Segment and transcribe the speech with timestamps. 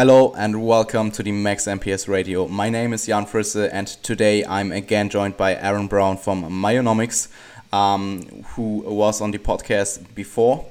[0.00, 2.48] hello and welcome to the Max MPS Radio.
[2.48, 7.28] My name is Jan Frisse, and today I'm again joined by Aaron Brown from Myonomics,
[7.70, 8.22] um,
[8.54, 10.64] who was on the podcast before.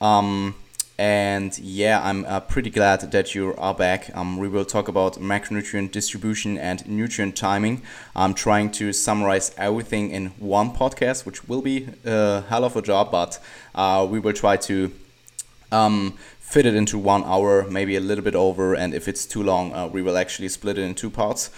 [0.00, 0.54] Um,
[0.98, 4.16] and yeah, I'm uh, pretty glad that you are back.
[4.16, 7.82] Um, we will talk about macronutrient distribution and nutrient timing.
[8.14, 12.82] I'm trying to summarize everything in one podcast, which will be a hell of a
[12.82, 13.40] job, but
[13.74, 14.92] uh, we will try to
[15.72, 18.74] um, fit it into one hour, maybe a little bit over.
[18.74, 21.50] And if it's too long, uh, we will actually split it in two parts.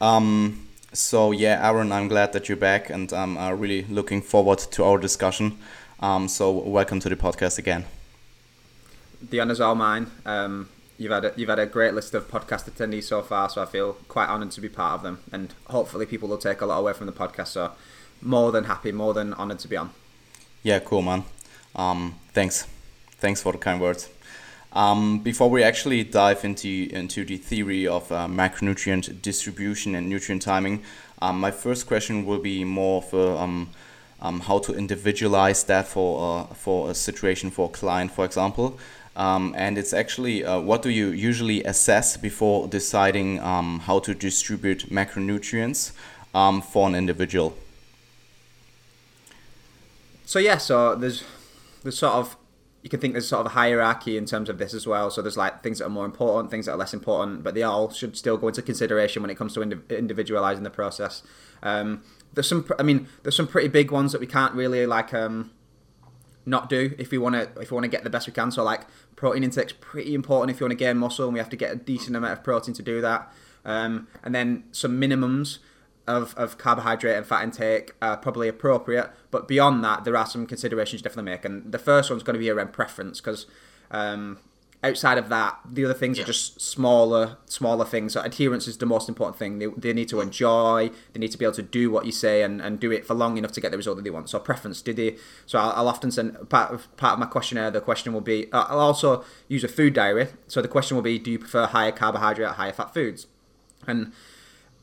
[0.00, 4.58] Um, so yeah, Aaron, I'm glad that you're back, and I'm uh, really looking forward
[4.58, 5.58] to our discussion.
[6.00, 7.84] Um, so welcome to the podcast again
[9.20, 10.10] the honour's all mine.
[10.24, 13.62] Um, you've had a, you've had a great list of podcast attendees so far, so
[13.62, 16.66] I feel quite honoured to be part of them, and hopefully people will take a
[16.66, 17.48] lot away from the podcast.
[17.48, 17.72] So
[18.22, 19.90] more than happy, more than honoured to be on.
[20.62, 21.24] Yeah, cool, man.
[21.74, 22.66] Um, thanks,
[23.20, 24.08] thanks for the kind words.
[24.72, 30.42] Um, before we actually dive into into the theory of uh, macronutrient distribution and nutrient
[30.42, 30.82] timing,
[31.20, 33.70] um, my first question will be more for um,
[34.20, 36.10] um, how to individualize that for
[36.50, 38.78] uh, for a situation for a client, for example.
[39.16, 44.14] Um, and it's actually uh, what do you usually assess before deciding um, how to
[44.14, 45.92] distribute macronutrients
[46.32, 47.56] for an individual?
[50.24, 51.24] So yeah, so there's
[51.82, 52.36] there's sort of
[52.82, 55.10] you can think there's sort of a hierarchy in terms of this as well.
[55.10, 57.62] So there's like things that are more important, things that are less important, but they
[57.62, 61.22] all should still go into consideration when it comes to indiv- individualizing the process.
[61.62, 65.12] Um, there's some, I mean, there's some pretty big ones that we can't really like
[65.12, 65.50] um,
[66.46, 68.50] not do if we want to if we want to get the best we can.
[68.50, 68.82] So like
[69.14, 71.72] protein intake's pretty important if you want to gain muscle, and we have to get
[71.72, 73.30] a decent amount of protein to do that.
[73.64, 75.58] Um, and then some minimums
[76.10, 79.10] of, of carbohydrate and fat intake are probably appropriate.
[79.30, 81.44] But beyond that, there are some considerations you definitely make.
[81.44, 83.46] And the first one's going to be around preference because
[83.90, 84.38] um,
[84.82, 86.24] outside of that, the other things yeah.
[86.24, 88.14] are just smaller, smaller things.
[88.14, 89.58] So adherence is the most important thing.
[89.58, 90.90] They, they need to enjoy.
[91.12, 93.14] They need to be able to do what you say and, and do it for
[93.14, 94.30] long enough to get the result that they want.
[94.30, 95.16] So preference, did they?
[95.46, 97.70] So I'll, I'll often send part of part of my questionnaire.
[97.70, 98.50] The question will be.
[98.52, 100.28] Uh, I'll also use a food diary.
[100.48, 103.26] So the question will be, do you prefer higher carbohydrate, higher fat foods?
[103.86, 104.12] And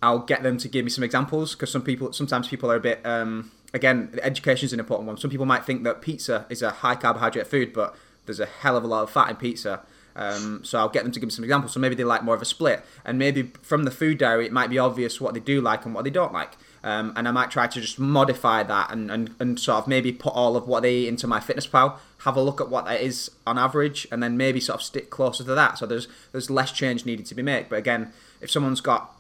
[0.02, 2.80] I'll get them to give me some examples because some people, sometimes people are a
[2.80, 3.03] bit.
[3.06, 5.18] Um, again, education is an important one.
[5.18, 8.78] Some people might think that pizza is a high carbohydrate food, but there's a hell
[8.78, 9.81] of a lot of fat in pizza.
[10.16, 11.74] Um, so I'll get them to give me some examples.
[11.74, 14.52] So maybe they like more of a split, and maybe from the food diary it
[14.52, 16.53] might be obvious what they do like and what they don't like.
[16.84, 20.12] Um, and I might try to just modify that and, and, and sort of maybe
[20.12, 23.30] put all of what they eat into MyFitnessPal, have a look at what that is
[23.46, 25.78] on average, and then maybe sort of stick closer to that.
[25.78, 27.68] So there's there's less change needed to be made.
[27.69, 29.16] But again, if someone's got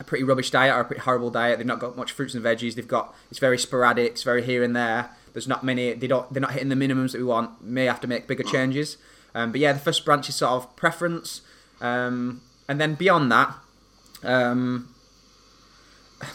[0.00, 2.44] a pretty rubbish diet or a pretty horrible diet, they've not got much fruits and
[2.44, 5.92] veggies, they've got it's very sporadic, it's very here and there there's not many.
[5.92, 6.32] They don't.
[6.32, 7.62] They're not hitting the minimums that we want.
[7.62, 8.96] May have to make bigger changes.
[9.36, 11.42] Um, but yeah, the first branch is sort of preference,
[11.80, 13.54] um, and then beyond that,
[14.24, 14.92] um,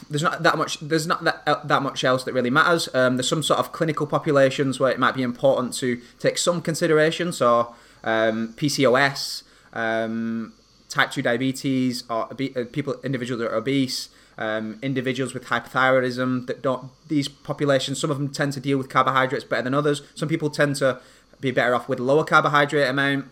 [0.10, 0.80] there's not that much.
[0.80, 2.88] There's not that uh, that much else that really matters.
[2.94, 6.62] Um, there's some sort of clinical populations where it might be important to take some
[6.62, 7.34] consideration.
[7.34, 7.76] So
[8.06, 9.44] um, PCOS,
[9.74, 10.54] um,
[10.94, 16.62] type two diabetes, or uh, people individuals that are obese um, individuals with hypothyroidism that
[16.62, 20.02] don't these populations some of them tend to deal with carbohydrates better than others.
[20.16, 21.02] Some people tend to
[21.42, 23.26] be better off with lower carbohydrate amount.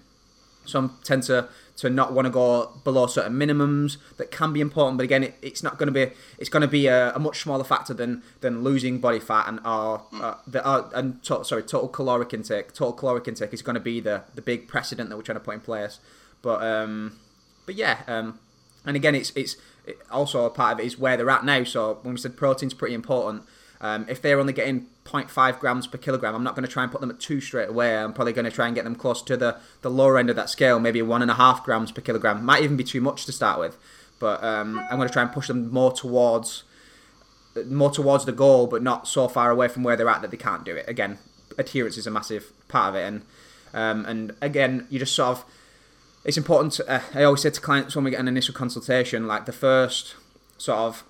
[0.65, 4.97] Some tend to to not want to go below certain minimums that can be important
[4.97, 7.41] but again it, it's not going to be it's going to be a, a, much
[7.41, 11.63] smaller factor than than losing body fat and our uh, the uh, and to, sorry
[11.63, 12.73] total caloric intake.
[12.73, 15.43] Total caloric intake is going to be the the big precedent that we're trying to
[15.43, 15.99] put in place.
[16.41, 17.19] But um
[17.65, 18.39] but yeah um
[18.85, 19.55] and again it's it's
[20.11, 21.63] also a part of it is where they're at now.
[21.63, 23.43] So when we said protein's pretty important,
[23.79, 26.91] um, if they're only getting 0.5 grams per kilogram, I'm not going to try and
[26.91, 27.97] put them at two straight away.
[27.97, 30.35] I'm probably going to try and get them close to the, the lower end of
[30.35, 32.45] that scale, maybe one and a half grams per kilogram.
[32.45, 33.77] Might even be too much to start with,
[34.19, 36.63] but um, I'm going to try and push them more towards
[37.65, 40.37] more towards the goal, but not so far away from where they're at that they
[40.37, 40.87] can't do it.
[40.87, 41.17] Again,
[41.57, 43.21] adherence is a massive part of it, and
[43.73, 45.45] um, and again, you just sort of
[46.23, 46.73] it's important.
[46.73, 49.51] To, uh, I always say to clients when we get an initial consultation, like the
[49.51, 50.15] first
[50.57, 51.03] sort of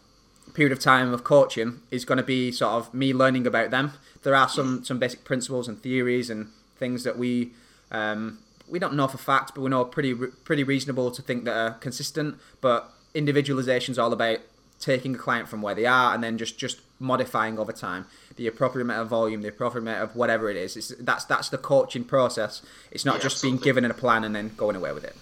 [0.54, 3.94] period of time of coaching is going to be sort of me learning about them.
[4.24, 7.52] There are some some basic principles and theories and things that we
[7.92, 11.56] um, we don't know for fact, but we know pretty pretty reasonable to think that
[11.56, 12.38] are consistent.
[12.62, 14.40] But individualization is all about
[14.80, 18.06] taking a client from where they are and then just just modifying over time.
[18.36, 20.78] The appropriate amount of volume the appropriate amount of whatever it is.
[20.78, 22.62] It's, that's that's the coaching process.
[22.92, 23.58] It's not yeah, just absolutely.
[23.58, 25.16] being given a plan and then going away with it.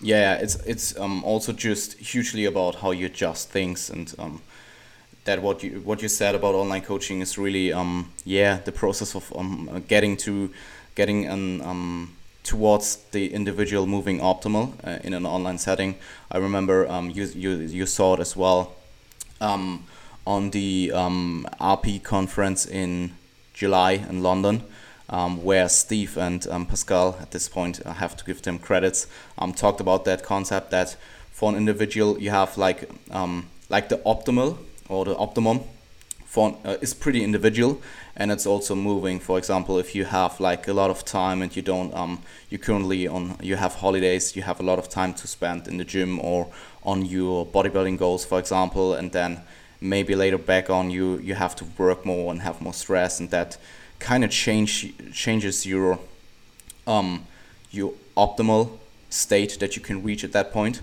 [0.00, 4.42] Yeah it's it's um, also just hugely about how you adjust things and um,
[5.24, 9.14] that what you what you said about online coaching is really um, yeah the process
[9.14, 10.50] of um, getting to
[10.94, 15.94] getting an um, towards the individual moving optimal uh, in an online setting.
[16.30, 18.74] I remember um, you, you, you saw it as well.
[19.40, 19.84] Um,
[20.26, 23.14] on the um, RP conference in
[23.54, 24.62] July in London.
[25.08, 29.06] Um, where Steve and um, Pascal, at this point, I have to give them credits,
[29.36, 30.96] um, talked about that concept that
[31.32, 34.58] for an individual you have like um, like the optimal
[34.88, 35.60] or the optimum
[36.24, 37.82] for uh, is pretty individual
[38.16, 41.56] and it's also moving for example if you have like a lot of time and
[41.56, 45.12] you don't um you currently on you have holidays you have a lot of time
[45.12, 46.46] to spend in the gym or
[46.84, 49.40] on your bodybuilding goals for example and then
[49.82, 53.30] maybe later back on you you have to work more and have more stress and
[53.30, 53.56] that
[53.98, 55.98] kind of change changes your
[56.86, 57.26] um
[57.70, 58.78] your optimal
[59.10, 60.80] state that you can reach at that point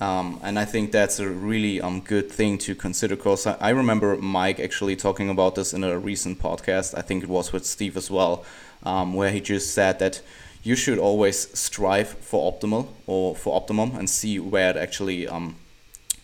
[0.00, 3.70] um, and I think that's a really um, good thing to consider because I, I,
[3.70, 6.96] remember Mike actually talking about this in a recent podcast.
[6.96, 8.44] I think it was with Steve as well,
[8.84, 10.20] um, where he just said that
[10.62, 15.56] you should always strive for optimal or for optimum and see where it actually um,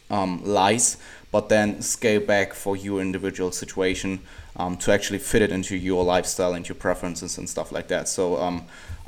[0.08, 0.96] um, lies,
[1.34, 4.20] but then scale back for your individual situation
[4.54, 8.08] um, to actually fit it into your lifestyle and your preferences and stuff like that.
[8.08, 8.36] So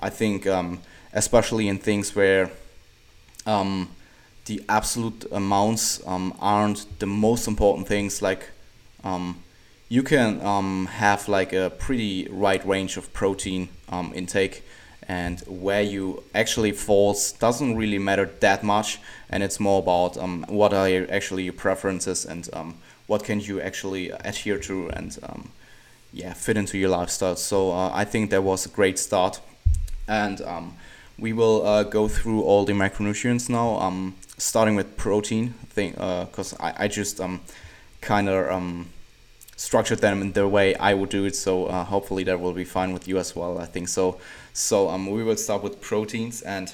[0.00, 0.44] I think,
[1.12, 2.50] especially in things where
[3.46, 3.88] um,
[4.46, 8.22] the absolute amounts um, aren't the most important things.
[8.22, 8.50] Like
[9.04, 9.42] um,
[9.88, 14.64] you can um, have like a pretty wide range of protein um, intake,
[15.08, 18.98] and where you actually falls doesn't really matter that much.
[19.30, 22.74] And it's more about um, what are your, actually your preferences and um,
[23.06, 25.16] what can you actually adhere to and
[26.12, 27.36] yeah fit into your lifestyle.
[27.36, 29.40] So uh, I think that was a great start,
[30.08, 30.40] and
[31.18, 33.78] we will uh, go through all the macronutrients now.
[33.78, 37.40] Um, starting with protein thing because uh, I, I just um
[38.00, 38.88] kind of um
[39.56, 42.64] structured them in the way I would do it so uh, hopefully that will be
[42.64, 44.18] fine with you as well I think so
[44.56, 46.72] so um we will start with proteins and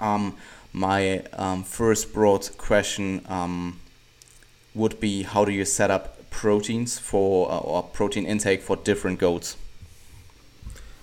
[0.00, 0.36] um
[0.72, 3.78] my um, first broad question um
[4.74, 9.20] would be how do you set up proteins for uh, or protein intake for different
[9.20, 9.56] goats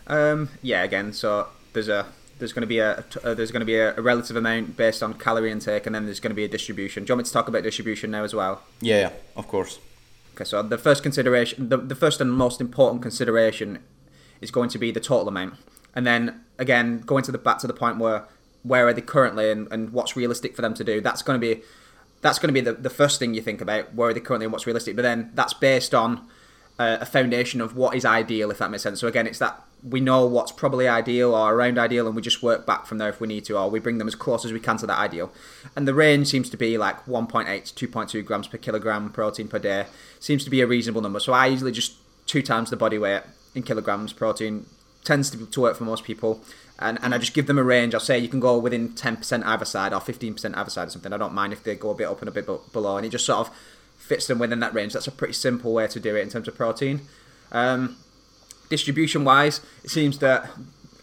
[0.08, 2.06] um yeah again so there's a
[2.40, 5.02] there's going to be a, uh, there's going to be a, a, relative amount based
[5.02, 7.06] on calorie intake, and then there's going to be a distribution.
[7.06, 8.62] Do you want me to talk about distribution now as well?
[8.82, 9.80] Yeah, yeah of course.
[10.36, 13.80] Okay, so the first consideration, the, the first and most important consideration,
[14.42, 15.54] is going to be the total amount,
[15.96, 18.26] and then again going to the back to the point where
[18.66, 21.00] where are they currently and, and what's realistic for them to do.
[21.00, 21.62] That's going to be
[22.22, 24.46] that's going to be the, the first thing you think about where are they currently
[24.46, 24.96] and what's realistic.
[24.96, 26.28] But then that's based on
[26.80, 29.00] uh, a foundation of what is ideal, if that makes sense.
[29.00, 32.42] So again, it's that we know what's probably ideal or around ideal, and we just
[32.42, 34.52] work back from there if we need to, or we bring them as close as
[34.52, 35.32] we can to that ideal.
[35.76, 39.60] And the range seems to be like 1.8 to 2.2 grams per kilogram protein per
[39.60, 39.86] day.
[40.20, 41.20] Seems to be a reasonable number.
[41.20, 41.94] So I usually just
[42.26, 43.22] two times the body weight
[43.54, 44.66] in kilograms protein
[45.06, 46.42] tends to, to work for most people.
[46.78, 47.94] And, and I just give them a range.
[47.94, 51.14] I'll say you can go within 10% either side or 15% either side or something.
[51.14, 52.98] I don't mind if they go a bit up and a bit below.
[52.98, 53.56] And it just sort of
[53.98, 54.94] fits them within that range.
[54.94, 57.02] That's a pretty simple way to do it in terms of protein.
[57.52, 57.98] Um,
[58.70, 60.50] distribution wise, it seems that.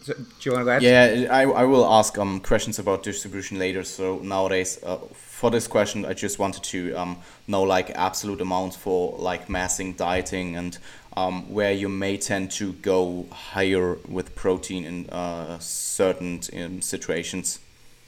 [0.05, 0.83] Do you want to go ahead?
[0.83, 3.85] Yeah, I, I will ask um, questions about distribution later.
[3.85, 4.97] So nowadays, uh,
[5.43, 9.93] for this question, I just wanted to um, know like absolute amounts for like massing,
[9.93, 10.77] dieting, and
[11.15, 17.59] um, where you may tend to go higher with protein in uh, certain um, situations.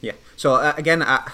[0.02, 0.14] Yeah.
[0.36, 1.28] So uh, again, uh,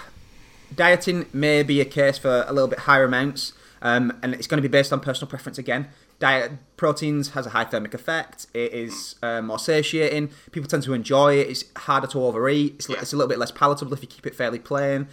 [0.75, 4.61] dieting may be a case for a little bit higher amounts, um, and it's going
[4.61, 5.87] to be based on personal preference again
[6.21, 8.47] diet proteins has a high thermic effect.
[8.53, 10.29] It is uh, more satiating.
[10.51, 11.49] People tend to enjoy it.
[11.49, 12.75] It's harder to overeat.
[12.75, 13.01] It's, yeah.
[13.01, 15.09] it's a little bit less palatable if you keep it fairly plain.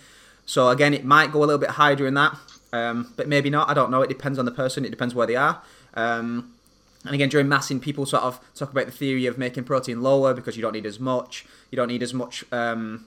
[0.47, 2.37] So again, it might go a little bit higher during that,
[2.73, 3.69] um, but maybe not.
[3.69, 4.03] I don't know.
[4.03, 4.85] It depends on the person.
[4.85, 5.61] It depends where they are.
[5.99, 6.55] Um,
[7.05, 10.33] and again, during massing, people sort of talk about the theory of making protein lower
[10.33, 11.45] because you don't need as much.
[11.71, 12.45] You don't need as much.
[12.53, 13.07] Um,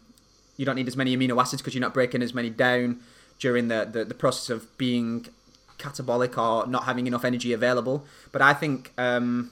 [0.57, 3.00] you don't need as many amino acids because you're not breaking as many down
[3.39, 5.27] during the, the, the process of being
[5.77, 8.05] catabolic or not having enough energy available.
[8.31, 9.51] But I think um,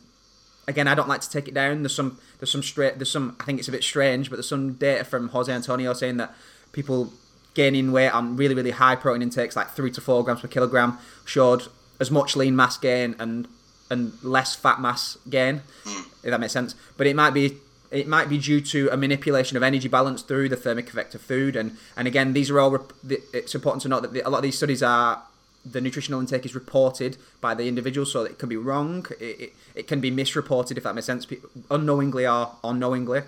[0.68, 1.82] again, I don't like to take it down.
[1.82, 4.50] There's some there's some straight there's some I think it's a bit strange, but there's
[4.50, 6.34] some data from Jose Antonio saying that
[6.72, 7.14] people
[7.56, 10.98] gaining weight on really really high protein intakes, like three to four grams per kilogram,
[11.26, 11.68] showed
[12.00, 13.48] as much lean mass gain and
[13.90, 15.62] and less fat mass gain.
[15.84, 16.04] Hmm.
[16.24, 17.58] If that makes sense, but it might be
[17.92, 21.22] it might be due to a manipulation of energy balance through the thermic effect of
[21.22, 24.44] food and and again these are all it's important to note that a lot of
[24.44, 25.24] these studies are
[25.66, 29.06] the nutritional intake is reported by the individual, so it can be wrong.
[29.20, 31.28] It, it, it can be misreported, if that makes sense,
[31.70, 33.22] unknowingly or unknowingly.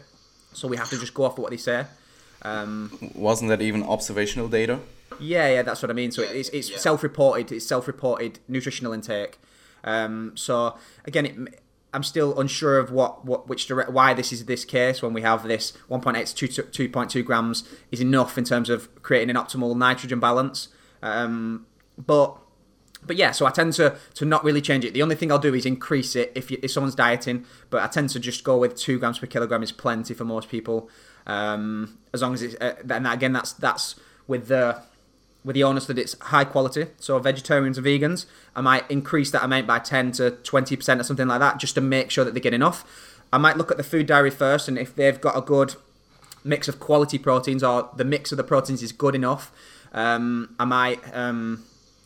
[0.54, 1.86] So we have to just go off of what they say.
[2.44, 4.80] Um, Wasn't that even observational data?
[5.20, 6.12] Yeah, yeah, that's what I mean.
[6.12, 6.78] So it's, it's yeah.
[6.78, 7.52] self-reported.
[7.52, 9.40] It's self-reported nutritional intake.
[9.84, 11.62] Um, so again, it
[11.94, 15.22] I'm still unsure of what, what which direct why this is this case when we
[15.24, 20.20] have this 1.8 to 2.2 grams is enough in terms of creating an optimal nitrogen
[20.20, 20.70] balance.
[21.02, 21.66] Um,
[21.98, 22.38] but
[23.04, 24.94] but yeah, so I tend to to not really change it.
[24.94, 27.88] The only thing I'll do is increase it if you, if someone's dieting, but I
[27.88, 30.90] tend to just go with two grams per kilogram is plenty for most people.
[31.28, 33.96] Um, as long as it's uh, and again that's that's
[34.28, 34.82] with the
[35.44, 36.88] with the onus that it's high quality.
[37.00, 38.26] So vegetarians and vegans,
[38.56, 41.82] I might increase that amount by 10 to 20% or something like that just to
[41.82, 42.86] make sure that they get enough.
[43.34, 45.76] I might look at the food diary first and if they've got a good
[46.44, 49.52] mix of quality proteins or the mix of the proteins is good enough,
[49.94, 51.64] um, I might um,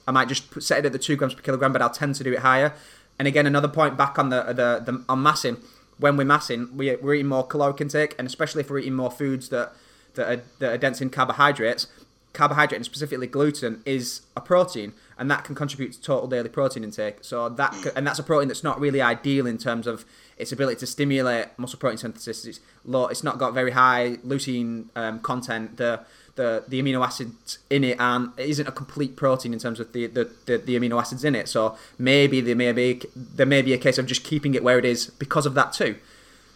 [0.07, 2.23] I might just set it at the two grams per kilogram, but I'll tend to
[2.23, 2.73] do it higher.
[3.17, 5.57] And again, another point back on the the, the on massing.
[5.97, 9.11] When we're massing, we, we're eating more caloric intake, and especially if we're eating more
[9.11, 9.73] foods that
[10.15, 11.87] that are, that are dense in carbohydrates,
[12.35, 16.83] carbohydrate and specifically gluten is a protein and that can contribute to total daily protein
[16.83, 17.17] intake.
[17.21, 20.05] So that and that's a protein that's not really ideal in terms of
[20.37, 22.45] its ability to stimulate muscle protein synthesis.
[22.45, 25.77] It's low it's not got very high leucine um, content.
[25.77, 26.01] The
[26.35, 29.93] the the amino acids in it and it isn't a complete protein in terms of
[29.93, 33.61] the, the, the, the amino acids in it so maybe there may be there may
[33.61, 35.95] be a case of just keeping it where it is because of that too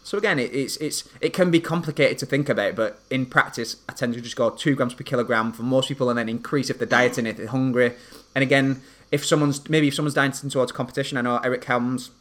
[0.10, 3.78] so again, it, it's it's it can be complicated to think about, but in practice,
[3.88, 6.72] I tend to just go two grams per kilogram for most people, and then increase
[6.72, 7.94] if they're dieting, if they're hungry.
[8.34, 8.82] And again,
[9.12, 12.12] if someone's maybe if someone's dieting towards competition, I know Eric Helms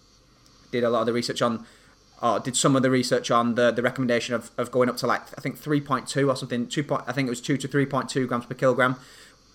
[0.70, 1.64] did a lot of the research on,
[2.20, 5.06] or did some of the research on the, the recommendation of, of going up to
[5.06, 6.66] like I think three point two or something.
[6.66, 8.96] Two point I think it was two to three point two grams per kilogram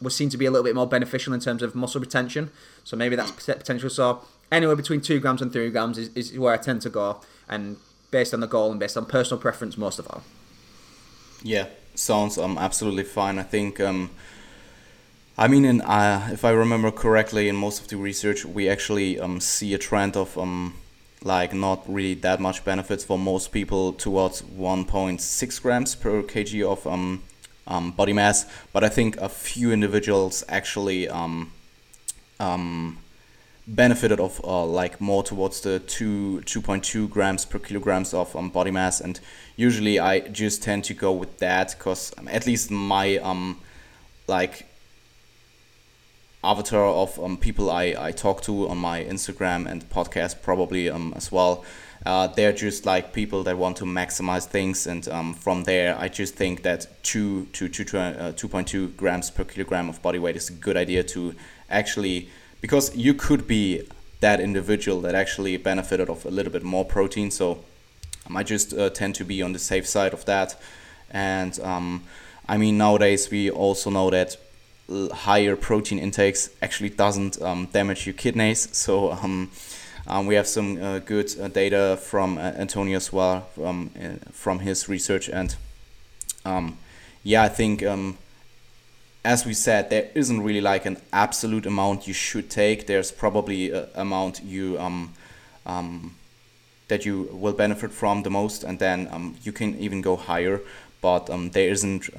[0.01, 2.51] was seen to be a little bit more beneficial in terms of muscle retention.
[2.83, 3.89] So maybe that's potential.
[3.89, 7.21] So anywhere between two grams and three grams is, is where I tend to go.
[7.47, 7.77] And
[8.11, 10.23] based on the goal and based on personal preference most of all.
[11.41, 13.39] Yeah, sounds um absolutely fine.
[13.39, 14.11] I think um,
[15.37, 19.19] I mean, in uh, if I remember correctly, in most of the research, we actually
[19.19, 20.75] um see a trend of um
[21.23, 26.85] like not really that much benefits for most people towards 1.6 grams per kg of
[26.85, 27.23] um,
[27.67, 31.51] um body mass, but I think a few individuals actually um
[32.39, 32.97] um
[33.65, 38.71] benefited of uh, like more towards the two 2.2 grams per kilograms of um, body
[38.71, 38.99] mass.
[38.99, 39.19] And
[39.55, 43.59] usually i just tend to go with that because um, at least my um
[44.27, 44.65] like
[46.43, 51.13] avatar of um, people I, I talk to on my instagram and podcast probably um,
[51.15, 51.63] as well
[52.05, 56.07] uh, they're just like people that want to maximize things and um, from there i
[56.07, 60.49] just think that 2 to 2, uh, 2.2 grams per kilogram of body weight is
[60.49, 61.33] a good idea to
[61.69, 62.29] actually
[62.63, 63.83] because you could be
[64.23, 67.29] that individual that actually benefited of a little bit more protein.
[67.29, 67.59] So
[68.25, 70.55] um, I just uh, tend to be on the safe side of that.
[71.11, 72.03] And um,
[72.47, 74.37] I mean, nowadays we also know that
[74.89, 78.67] higher protein intakes actually doesn't um, damage your kidneys.
[78.73, 79.51] So um,
[80.05, 84.29] um, we have some uh, good uh, data from uh, Antonio as well um, uh,
[84.31, 85.29] from his research.
[85.29, 85.55] And
[86.43, 86.77] um,
[87.23, 88.17] yeah, I think um,
[89.23, 92.87] as we said, there isn't really like an absolute amount you should take.
[92.87, 95.13] There's probably an amount you um,
[96.89, 100.59] that you will benefit from the most, and then you can even go higher.
[101.01, 102.09] But there isn't.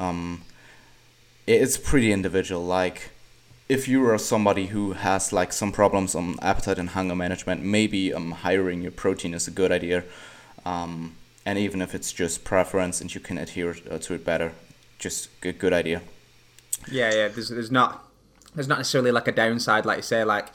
[1.46, 2.64] It's pretty individual.
[2.64, 3.10] Like
[3.68, 8.12] if you are somebody who has like some problems on appetite and hunger management, maybe
[8.12, 10.04] um, hiring your protein is a good idea.
[10.64, 14.52] Um, and even if it's just preference and you can adhere uh, to it better,
[14.98, 16.02] just a good idea.
[16.90, 17.28] Yeah, yeah.
[17.28, 18.04] There's there's not
[18.54, 20.48] there's not necessarily like a downside, like you say, like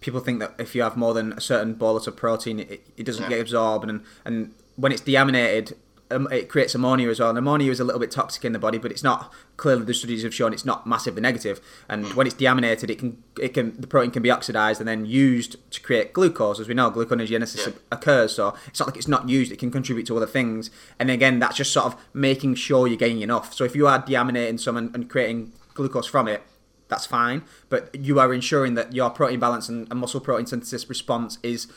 [0.00, 3.04] people think that if you have more than a certain bolus of protein, it, it
[3.04, 3.28] doesn't yeah.
[3.30, 5.76] get absorbed, and and when it's deaminated,
[6.10, 7.28] um, it creates ammonia as well.
[7.28, 9.94] And ammonia is a little bit toxic in the body, but it's not clearly the
[9.94, 11.60] studies have shown it's not massively negative.
[11.88, 15.06] And when it's deaminated, it can it can the protein can be oxidized and then
[15.06, 16.60] used to create glucose.
[16.60, 17.72] As we know, gluconeogenesis yeah.
[17.92, 19.52] occurs, so it's not like it's not used.
[19.52, 20.70] It can contribute to other things.
[20.98, 23.54] And again, that's just sort of making sure you're getting enough.
[23.54, 26.42] So if you are deaminating some and, and creating glucose from it,
[26.90, 27.42] that's fine.
[27.70, 31.68] But you are ensuring that your protein balance and, and, muscle protein synthesis response is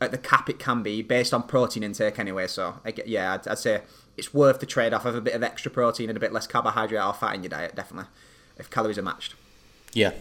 [0.00, 2.46] at the cap it can be based on protein intake anyway.
[2.46, 3.82] So yeah, I'd, I'd say
[4.16, 6.46] it's worth the trade off of a bit of extra protein and a bit less
[6.46, 8.08] carbohydrate or fat in your diet, definitely,
[8.58, 9.34] if calories are matched.
[9.92, 10.12] Yeah.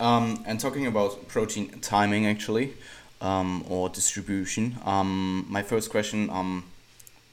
[0.00, 2.74] Um, and talking about protein timing, actually,
[3.20, 6.64] um, or distribution, um, my first question um,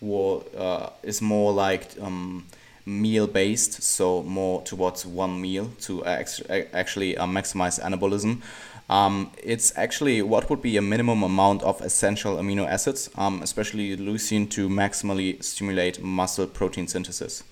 [0.01, 2.45] war, uh, is more like um,
[2.85, 8.41] meal based, so more towards one meal to actually uh, maximize anabolism.
[8.89, 13.97] Um, it's actually what would be a minimum amount of essential amino acids, um, especially
[13.97, 17.43] leucine, to maximally stimulate muscle protein synthesis.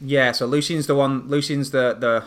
[0.00, 1.22] Yeah, so leucine's the one.
[1.28, 2.24] Leucine's the the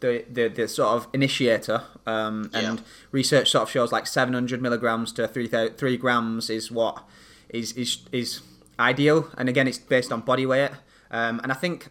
[0.00, 2.84] the, the, the sort of initiator, um, and Yeah.
[3.12, 7.02] research sort of shows like 700 milligrams to 3, 3 grams is what
[7.48, 8.42] is, is, is
[8.78, 9.30] ideal.
[9.38, 10.70] And again, it's based on body weight.
[11.10, 11.88] Um, and I think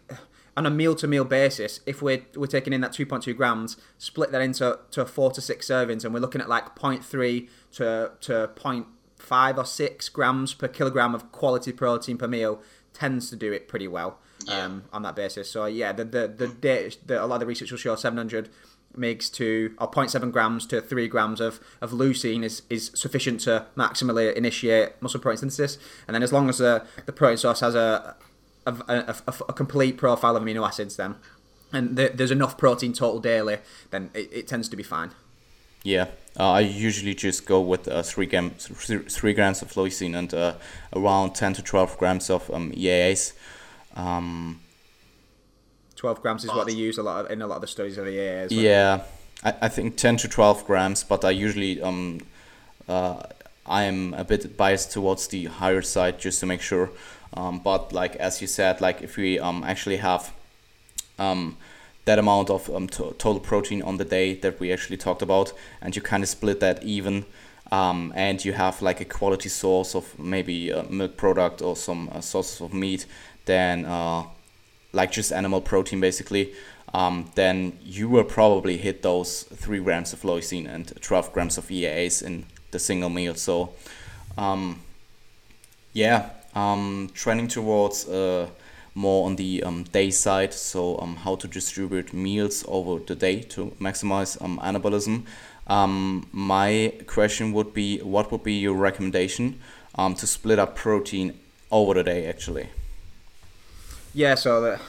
[0.56, 4.32] on a meal to meal basis, if we're, we're taking in that 2.2 grams, split
[4.32, 8.50] that into to four to six servings, and we're looking at like 0.3 to, to
[8.56, 12.62] 0.5 or 6 grams per kilogram of quality protein per meal,
[12.94, 15.50] tends to do it pretty well um, on that basis.
[15.50, 18.48] So yeah, the the the data, the, a lot of the research will show 700
[18.96, 23.66] mgs to or 0.7 grams to 3 grams of, of leucine is, is sufficient to
[23.76, 25.76] maximally initiate muscle protein synthesis.
[26.06, 28.16] And then as long as the, the protein source has a
[28.66, 31.16] a, a, a, a complete profile of amino acids, then
[31.72, 33.58] and the, there's enough protein total daily,
[33.90, 35.10] then it, it tends to be fine.
[35.82, 36.08] Yeah,
[36.38, 40.54] uh, I usually just go with uh, three grams, three grams of leucine and uh,
[40.92, 43.32] around ten to twelve grams of um, EAAs.
[43.94, 44.60] Um,
[45.94, 47.96] 12 grams is what they use a lot of, in a lot of the studies
[47.96, 48.60] of the AA as well.
[48.60, 49.02] yeah,
[49.42, 52.20] I, I think ten to twelve grams, but I usually um,
[52.88, 53.22] uh,
[53.64, 56.90] I am a bit biased towards the higher side just to make sure.
[57.36, 60.32] Um, but like as you said, like if we um, actually have
[61.18, 61.56] um,
[62.06, 65.52] that amount of um, to- total protein on the day that we actually talked about,
[65.80, 67.26] and you kind of split that even,
[67.70, 72.08] um, and you have like a quality source of maybe a milk product or some
[72.12, 73.06] uh, sources of meat,
[73.44, 74.24] then uh,
[74.92, 76.54] like just animal protein basically,
[76.94, 81.68] um, then you will probably hit those three grams of leucine and 12 grams of
[81.68, 83.34] EAAs in the single meal.
[83.34, 83.74] So,
[84.38, 84.80] um,
[85.92, 88.48] yeah, um, trending towards uh,
[88.94, 90.54] more on the um, day side.
[90.54, 95.26] So, um, how to distribute meals over the day to maximize um, anabolism.
[95.68, 99.60] Um, my question would be, what would be your recommendation
[99.96, 101.38] um, to split up protein
[101.70, 102.26] over the day?
[102.26, 102.68] Actually,
[104.14, 104.80] Yeah, so the,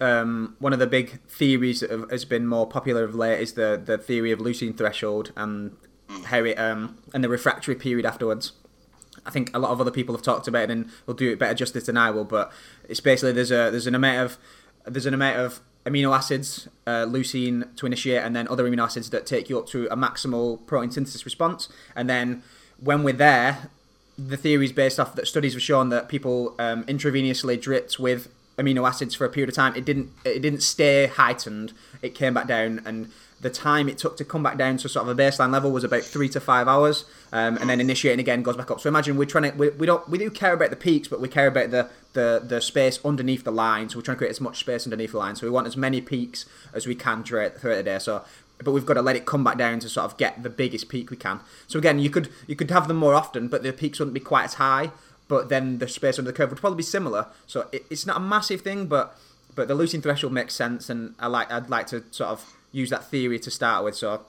[0.00, 3.80] um, one of the big theories that has been more popular of late is the,
[3.82, 5.76] the theory of leucine threshold and
[6.26, 8.52] how it and the refractory period afterwards.
[9.26, 11.38] I think a lot of other people have talked about it and will do it
[11.38, 12.24] better justice than I will.
[12.24, 12.52] But
[12.88, 14.38] it's basically there's a there's an amount of
[14.86, 19.10] there's an amount of amino acids, uh, leucine to initiate, and then other amino acids
[19.10, 21.68] that take you up to a maximal protein synthesis response.
[21.96, 22.42] And then
[22.78, 23.70] when we're there,
[24.18, 28.28] the theory is based off that studies have shown that people um, intravenously dripped with
[28.58, 29.74] amino acids for a period of time.
[29.74, 31.72] It didn't it didn't stay heightened.
[32.02, 35.08] It came back down, and the time it took to come back down to sort
[35.08, 38.42] of a baseline level was about three to five hours, um, and then initiating again
[38.42, 38.80] goes back up.
[38.80, 41.20] So imagine we're trying to we, we don't we do care about the peaks, but
[41.20, 43.88] we care about the the the space underneath the line.
[43.88, 45.36] So we're trying to create as much space underneath the line.
[45.36, 47.98] So we want as many peaks as we can throughout throughout the day.
[47.98, 48.24] So
[48.62, 50.88] but we've got to let it come back down to sort of get the biggest
[50.88, 51.40] peak we can.
[51.66, 54.20] So again, you could you could have them more often, but the peaks wouldn't be
[54.20, 54.92] quite as high.
[55.28, 57.28] But then the space under the curve would probably be similar.
[57.46, 59.16] So it, it's not a massive thing, but
[59.54, 62.90] but the leucine threshold makes sense, and I like I'd like to sort of use
[62.90, 63.96] that theory to start with.
[63.96, 64.22] So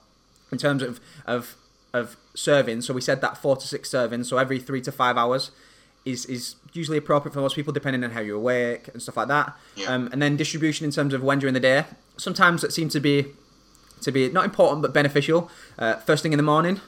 [0.50, 1.56] in terms of of
[1.92, 5.16] of servings, so we said that four to six servings, so every three to five
[5.16, 5.50] hours.
[6.04, 9.28] Is, is usually appropriate for most people depending on how you're awake and stuff like
[9.28, 9.56] that.
[9.76, 9.86] Yeah.
[9.86, 11.84] Um, and then distribution in terms of when during the day.
[12.16, 13.26] Sometimes it seems to be
[14.00, 15.48] to be not important but beneficial.
[15.78, 16.80] Uh, first thing in the morning,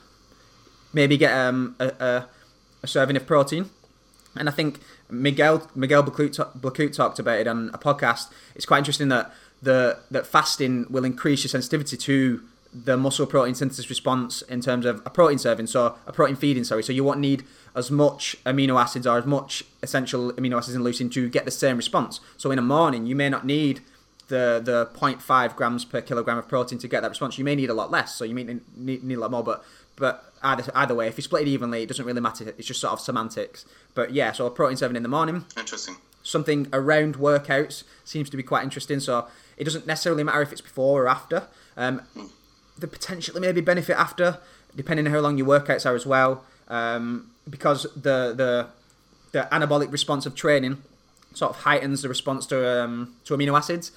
[0.93, 2.29] maybe get um, a, a,
[2.83, 3.71] a serving of protein.
[4.37, 8.33] And I think Miguel Miguel Blacut, Blacut talked about it on a podcast.
[8.57, 9.33] It's quite interesting that
[9.65, 12.43] the that fasting will increase your sensitivity to
[12.75, 16.65] the muscle protein synthesis response in terms of a protein serving, so a protein feeding.
[16.65, 20.75] Sorry, so you won't need as much amino acids or as much essential amino acids
[20.75, 22.21] in leucine to get the same response.
[22.37, 23.81] So in a morning, you may not need
[24.29, 27.39] the the 0.5 grams per kilogram of protein to get that response.
[27.39, 29.45] You may need a lot less, so you may need, need a lot more.
[29.45, 29.65] But
[29.97, 32.53] but either either way, if you split it evenly, it doesn't really matter.
[32.59, 33.65] It's just sort of semantics.
[33.95, 35.97] But yeah, so a protein serving in the morning, Interesting.
[36.25, 38.99] something around workouts seems to be quite interesting.
[38.99, 41.49] So it doesn't necessarily matter if it's before or after.
[41.77, 42.03] Um,
[42.79, 44.39] the potentially maybe benefit after,
[44.75, 48.67] depending on how long your workouts are as well, um, because the the
[49.33, 50.83] the anabolic response of training
[51.35, 53.93] sort of heightens the response to um, to amino acids.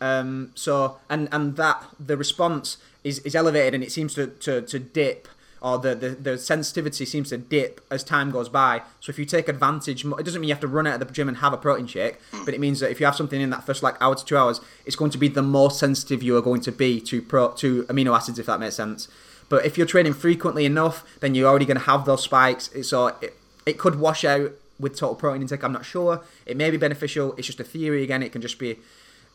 [0.00, 4.62] Um, so and and that the response is, is elevated and it seems to, to,
[4.62, 5.28] to dip
[5.62, 8.82] or the, the, the sensitivity seems to dip as time goes by.
[9.00, 11.14] So if you take advantage, it doesn't mean you have to run out of the
[11.14, 13.50] gym and have a protein shake, but it means that if you have something in
[13.50, 16.36] that first like hour to two hours, it's going to be the more sensitive you
[16.36, 19.06] are going to be to pro to amino acids, if that makes sense.
[19.48, 22.70] But if you're training frequently enough, then you're already going to have those spikes.
[22.82, 25.62] So it, it could wash out with total protein intake.
[25.62, 26.22] I'm not sure.
[26.44, 27.34] It may be beneficial.
[27.36, 28.22] It's just a theory again.
[28.22, 28.78] It can just be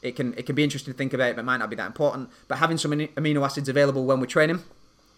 [0.02, 1.88] it can it can be interesting to think about, but it might not be that
[1.88, 2.30] important.
[2.48, 4.64] But having some amino acids available when we're training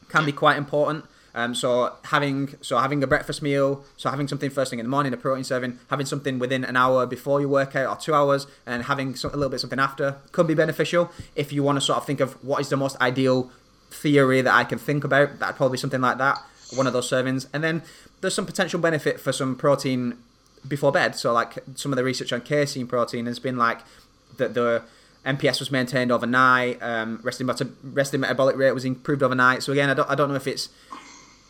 [0.10, 1.06] can be quite important.
[1.36, 4.90] Um, so having so having a breakfast meal, so having something first thing in the
[4.90, 8.48] morning, a protein serving, having something within an hour before your workout or two hours,
[8.66, 11.12] and having some, a little bit something after could be beneficial.
[11.36, 13.52] If you want to sort of think of what is the most ideal
[13.92, 16.40] theory that I can think about, that'd probably something like that.
[16.76, 17.84] One of those servings, and then
[18.22, 20.18] there's some potential benefit for some protein
[20.68, 21.16] before bed.
[21.16, 23.80] So like some of the research on casein protein has been like
[24.38, 24.84] that the
[25.26, 29.64] MPS was maintained overnight, um, resting, meta- resting metabolic rate was improved overnight.
[29.64, 30.70] So again, I don't, I don't know if it's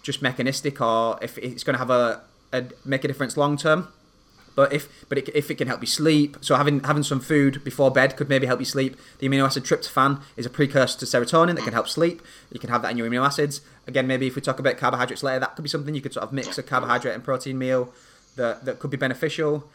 [0.01, 3.87] just mechanistic or if it's going to have a, a make a difference long term.
[4.55, 7.63] But if but it, if it can help you sleep, so having having some food
[7.63, 8.97] before bed could maybe help you sleep.
[9.19, 12.21] The amino acid tryptophan is a precursor to serotonin that can help sleep.
[12.51, 13.61] You can have that in your amino acids.
[13.87, 16.25] Again, maybe if we talk about carbohydrates later, that could be something you could sort
[16.25, 17.93] of mix a carbohydrate and protein meal
[18.35, 19.69] that that could be beneficial.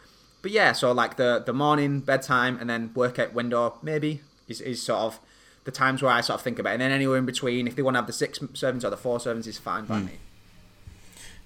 [0.45, 4.79] But yeah, so like the the morning bedtime and then workout window maybe is, is
[4.79, 5.19] sort of
[5.63, 6.73] the times where I sort of think about it.
[6.73, 8.97] And then anywhere in between, if they want to have the six servings or the
[8.97, 10.05] four servings, is fine by mm.
[10.05, 10.11] me.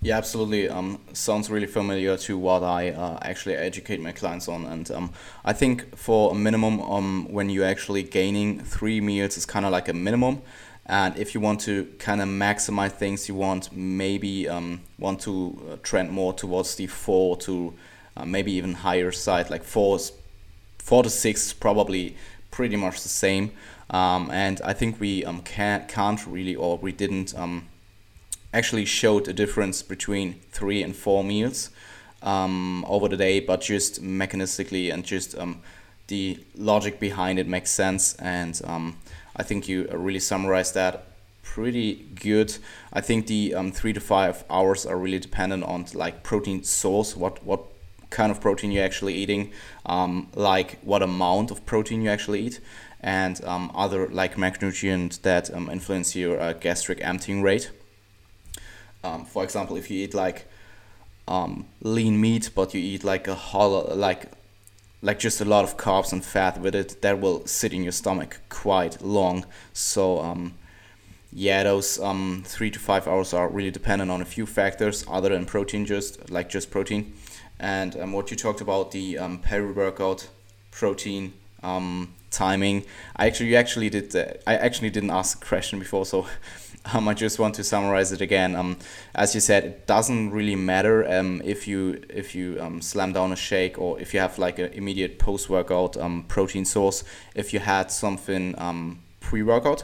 [0.01, 0.67] Yeah, absolutely.
[0.67, 5.13] Um, sounds really familiar to what I uh, actually educate my clients on, and um,
[5.45, 9.71] I think for a minimum, um, when you're actually gaining three meals, is kind of
[9.71, 10.41] like a minimum.
[10.87, 15.57] And if you want to kind of maximize things, you want maybe um, want to
[15.71, 17.73] uh, trend more towards the four to
[18.19, 19.99] uh, maybe even higher side, like four,
[20.77, 22.15] four to six, probably
[22.51, 23.51] pretty much the same.
[23.89, 27.67] Um, and I think we um, can't can't really, or we didn't um,
[28.53, 31.69] actually showed a difference between three and four meals
[32.21, 35.61] um, over the day, but just mechanistically and just um,
[36.07, 38.13] the logic behind it makes sense.
[38.15, 38.97] And um,
[39.35, 41.05] I think you really summarized that
[41.41, 42.55] pretty good.
[42.93, 47.43] I think the three to five hours are really dependent on like protein source, what
[47.43, 47.61] what
[48.09, 49.51] kind of protein you're actually eating,
[49.85, 52.59] um, like what amount of protein you actually eat,
[53.01, 57.71] and um, other like macronutrients that influence your uh, gastric emptying rate.
[59.03, 60.45] Um, for example, if you eat like
[61.27, 64.31] um, lean meat, but you eat like a hollow, like
[65.01, 67.93] like just a lot of carbs and fat with it, that will sit in your
[67.93, 69.45] stomach quite long.
[69.71, 70.55] So um,
[71.31, 75.29] yeah, those um, three to five hours are really dependent on a few factors other
[75.29, 77.13] than protein, just like just protein.
[77.59, 80.29] And um, what you talked about the um, peri-workout
[80.71, 84.15] protein um, timing, I actually actually did.
[84.15, 86.27] Uh, I actually didn't ask a question before, so
[86.93, 88.55] Um, I just want to summarize it again.
[88.55, 88.77] Um,
[89.13, 93.31] as you said, it doesn't really matter um, if you if you um, slam down
[93.31, 97.03] a shake or if you have like an immediate post workout um, protein source.
[97.35, 99.83] If you had something um, pre workout,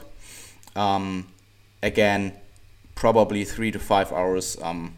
[0.75, 1.27] um,
[1.83, 2.33] again,
[2.95, 4.95] probably three to five hours um,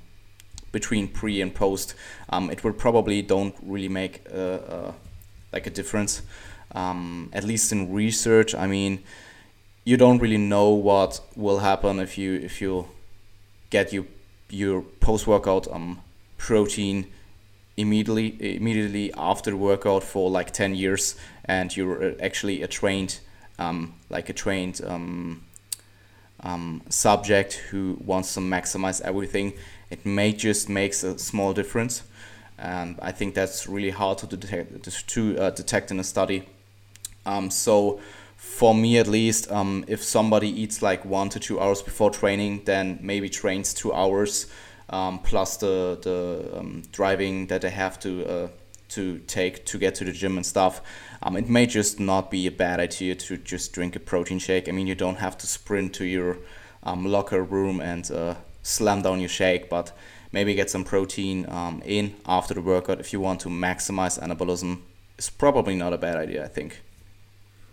[0.80, 1.96] between pre and post.
[2.30, 4.94] Um, it will probably don't really make a,
[5.54, 6.22] like a difference.
[6.76, 9.04] Um, at least in research, I mean
[9.88, 12.86] you don't really know what will happen if you if you
[13.70, 14.06] get your
[14.50, 16.02] your post workout um
[16.38, 17.08] protein
[17.78, 23.20] immediately immediately after the workout for like 10 years and you're uh, actually a trained
[23.60, 25.42] um, like a trained um,
[26.42, 29.54] um, subject who wants to maximize everything
[29.90, 32.04] it may just makes a small difference
[32.58, 36.48] and I think that's really hard to detect to uh, detect in a study
[37.26, 38.00] um, so
[38.38, 42.62] for me at least, um, if somebody eats like one to two hours before training,
[42.66, 44.48] then maybe trains two hours
[44.90, 48.48] um, plus the the um, driving that they have to uh,
[48.90, 50.82] to take to get to the gym and stuff.
[51.22, 54.70] Um, it may just not be a bad idea to just drink a protein shake.
[54.70, 56.38] I mean, you don't have to sprint to your
[56.84, 58.36] um, locker room and uh,
[58.68, 59.92] slam down your shake, but
[60.32, 64.82] maybe get some protein um, in after the workout if you want to maximize anabolism.
[65.18, 66.82] It's probably not a bad idea, I think.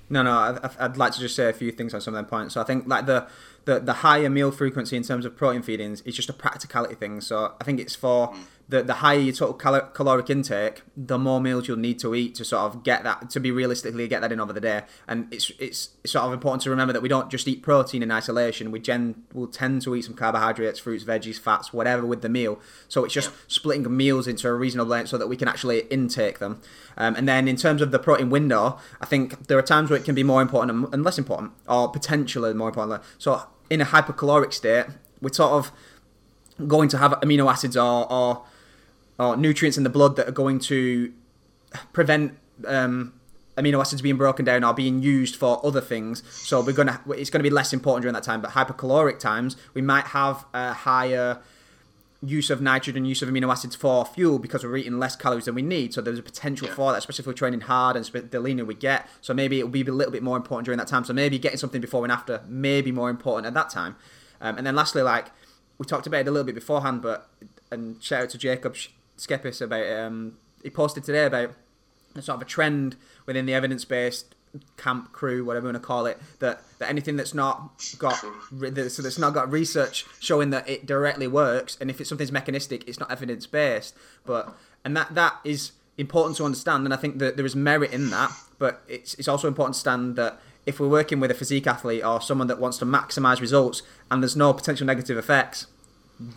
[0.09, 0.31] No, no,
[0.79, 2.55] I, would like to just say a few things on some of them points.
[2.55, 3.27] So I think like the,
[3.65, 7.21] the the higher meal frequency in terms of protein feedings is just a practicality thing.
[7.21, 11.19] So I think it's for mm the, the higher your total cal- caloric intake, the
[11.19, 14.23] more meals you'll need to eat to sort of get that to be realistically get
[14.23, 14.83] that in over the day.
[15.07, 18.11] And it's it's sort of important to remember that we don't just eat protein in
[18.11, 18.71] isolation.
[18.71, 22.59] We gen will tend to eat some carbohydrates, fruits, veggies, fats, whatever with the meal.
[22.89, 23.37] So it's just yeah.
[23.49, 26.63] splitting meals into a reasonable length so that we can actually intake them.
[26.97, 29.99] Um, and then in terms of the protein window, I think there are times where
[29.99, 33.03] it can be more important and less important, or potentially more important.
[33.19, 34.87] So in a hypercaloric state,
[35.21, 35.73] we're sort of
[36.69, 38.45] going to have amino acids or, or
[39.19, 41.13] or nutrients in the blood that are going to
[41.93, 43.13] prevent um,
[43.57, 46.23] amino acids being broken down or being used for other things.
[46.31, 48.41] So we're gonna it's gonna be less important during that time.
[48.41, 51.41] But hypercaloric times, we might have a higher
[52.23, 55.55] use of nitrogen, use of amino acids for fuel because we're eating less calories than
[55.55, 55.93] we need.
[55.93, 58.75] So there's a potential for that, especially if we're training hard and the leaner we
[58.75, 59.07] get.
[59.21, 61.05] So maybe it'll be a little bit more important during that time.
[61.05, 63.97] So maybe getting something before and after may be more important at that time.
[64.41, 65.31] Um, and then lastly, like
[65.79, 67.29] we talked about it a little bit beforehand, but
[67.71, 68.77] and shout out to Jacob
[69.19, 71.55] Schepis about um, he posted today about
[72.15, 72.97] a sort of a trend
[73.27, 74.35] within the evidence based
[74.77, 79.03] camp crew, whatever you want to call it, that, that anything that's not got so
[79.03, 83.01] that's not got research showing that it directly works, and if it's something's mechanistic, it's
[83.01, 83.95] not evidence based.
[84.25, 87.93] But and that that is important to understand, and I think that there is merit
[87.93, 88.33] in that.
[88.59, 92.05] But it's it's also important to understand that if we're working with a physique athlete
[92.05, 95.67] or someone that wants to maximise results, and there's no potential negative effects,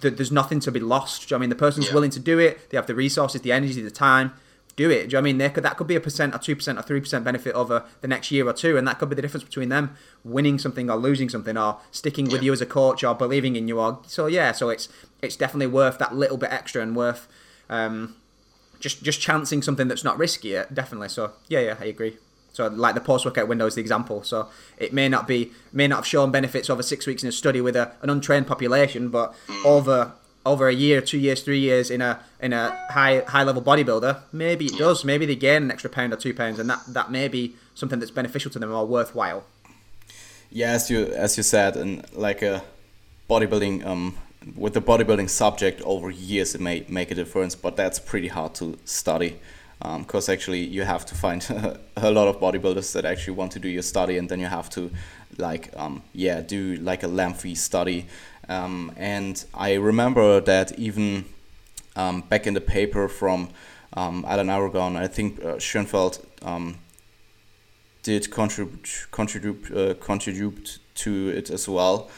[0.01, 1.31] there's nothing to be lost.
[1.31, 1.93] I mean, the person's yeah.
[1.93, 2.69] willing to do it.
[2.69, 4.33] They have the resources, the energy, the time
[4.77, 4.95] do it.
[4.95, 5.37] Do you know I mean?
[5.39, 7.83] They could, that could be a percent or two percent or three percent benefit over
[8.01, 10.89] the next year or two, and that could be the difference between them winning something
[10.89, 13.79] or losing something, or sticking with you as a coach or believing in you.
[13.79, 14.87] Or so yeah, so it's
[15.21, 17.27] it's definitely worth that little bit extra and worth
[17.69, 18.15] um,
[18.79, 20.51] just just chancing something that's not risky.
[20.71, 21.09] Definitely.
[21.09, 22.17] So yeah, yeah, I agree.
[22.57, 24.23] So like the post workout window is the example.
[24.23, 24.47] So
[24.79, 27.61] it may not be may not have shown benefits over six weeks in a study
[27.61, 32.01] with a, an untrained population, but over over a year, two years, three years in
[32.01, 35.05] a in a high high level bodybuilder, maybe it does.
[35.05, 37.99] Maybe they gain an extra pound or two pounds, and that that may be something
[37.99, 39.43] that's beneficial to them or worthwhile.
[40.49, 42.63] Yeah, as you as you said, and like a
[43.29, 44.17] bodybuilding um
[44.55, 48.55] with the bodybuilding subject over years, it may make a difference, but that's pretty hard
[48.55, 49.37] to study.
[49.79, 51.45] Because um, actually, you have to find
[51.97, 54.69] a lot of bodybuilders that actually want to do your study, and then you have
[54.71, 54.89] to,
[55.37, 58.07] like, um, yeah, do like a lengthy study
[58.49, 61.25] um, and I remember that even
[61.95, 63.49] um, back in the paper from
[63.93, 66.77] um, Alan Aragon, I think uh, Schoenfeld um,
[68.03, 72.09] did contribute contribute uh, contribute to it as well.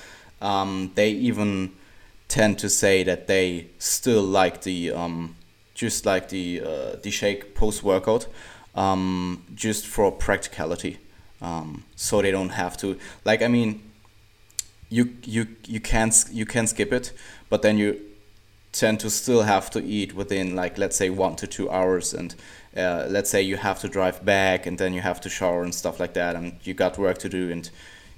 [0.42, 1.72] They even
[2.28, 5.36] tend to say that they still like the um,
[5.80, 8.28] just like the uh, the shake post workout,
[8.76, 10.98] um, just for practicality,
[11.42, 13.82] um, so they don't have to like I mean
[14.90, 17.14] you you you can you can skip it,
[17.50, 17.98] but then you
[18.74, 22.36] tend to still have to eat within like let's say one to two hours and
[22.76, 25.74] uh, let's say you have to drive back and then you have to shower and
[25.74, 27.72] stuff like that and you got work to do and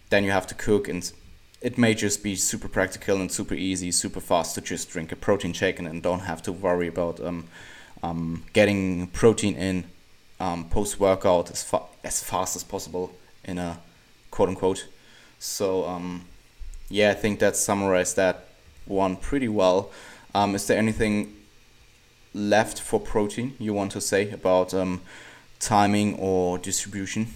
[0.09, 1.13] then you have to cook and
[1.61, 5.15] it may just be super practical and super easy super fast to just drink a
[5.15, 7.45] protein shake and, and don't have to worry about um,
[8.03, 9.85] um, getting protein in
[10.39, 13.11] um, post workout as, fa- as fast as possible
[13.43, 13.79] in a
[14.31, 14.87] quote unquote
[15.39, 16.25] so um,
[16.91, 18.47] yeah, I think that summarized that
[18.85, 19.91] one pretty well.
[20.35, 21.35] Um, is there anything
[22.33, 25.01] left for protein you want to say about um,
[25.59, 27.27] timing or distribution?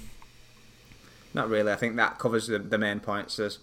[1.34, 1.72] Not really.
[1.72, 3.38] I think that covers the, the main points.
[3.38, 3.60] There's,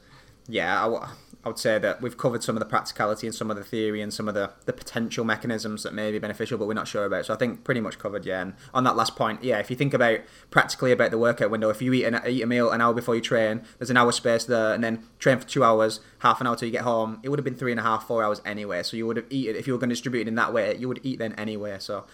[0.53, 1.09] yeah, I,
[1.45, 4.03] I would say that we've covered some of the practicality and some of the theory
[4.03, 7.07] and some of the, the potential mechanisms that may be beneficial, but we're not sure
[7.07, 7.25] about.
[7.25, 8.43] So I think pretty much covered, yeah.
[8.43, 11.71] And on that last point, yeah, if you think about practically about the workout window,
[11.71, 14.13] if you eat, an, eat a meal an hour before you train, there's an hour
[14.13, 17.19] space there, and then train for two hours, half an hour till you get home,
[17.23, 18.83] it would have been three and a half, four hours anyway.
[18.83, 20.77] So you would have eaten, if you were going to distribute it in that way,
[20.77, 21.79] you would eat then anyway.
[21.81, 22.05] So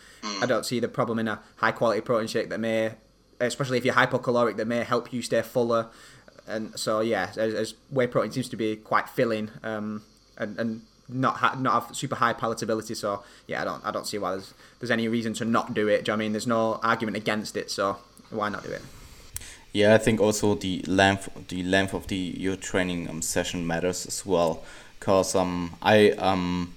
[0.40, 2.92] I don't see the problem in a high quality protein shake that may,
[3.40, 5.90] especially if you're hypocaloric, that may help you stay fuller
[6.48, 10.02] and so yeah, as, as, whey protein seems to be quite filling um,
[10.36, 12.96] and, and not ha- not have super high palatability.
[12.96, 15.88] So yeah, I don't I don't see why there's there's any reason to not do
[15.88, 16.04] it.
[16.04, 17.70] Do you know I mean there's no argument against it?
[17.70, 17.98] So
[18.30, 18.82] why not do it?
[19.72, 24.06] Yeah, I think also the length the length of the your training um, session matters
[24.06, 24.62] as well,
[25.00, 26.74] cause um I um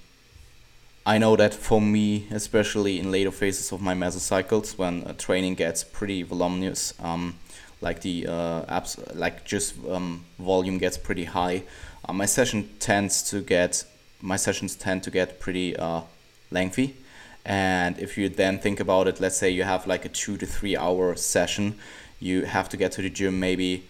[1.04, 5.56] I know that for me, especially in later phases of my mesocycles, when uh, training
[5.56, 7.34] gets pretty voluminous, um,
[7.82, 11.64] like the uh, apps like just um, volume gets pretty high.
[12.08, 13.84] Uh, my session tends to get
[14.20, 16.02] my sessions tend to get pretty uh,
[16.50, 16.96] lengthy.
[17.44, 20.46] And if you then think about it let's say you have like a two to
[20.46, 21.74] three hour session
[22.20, 23.82] you have to get to the gym maybe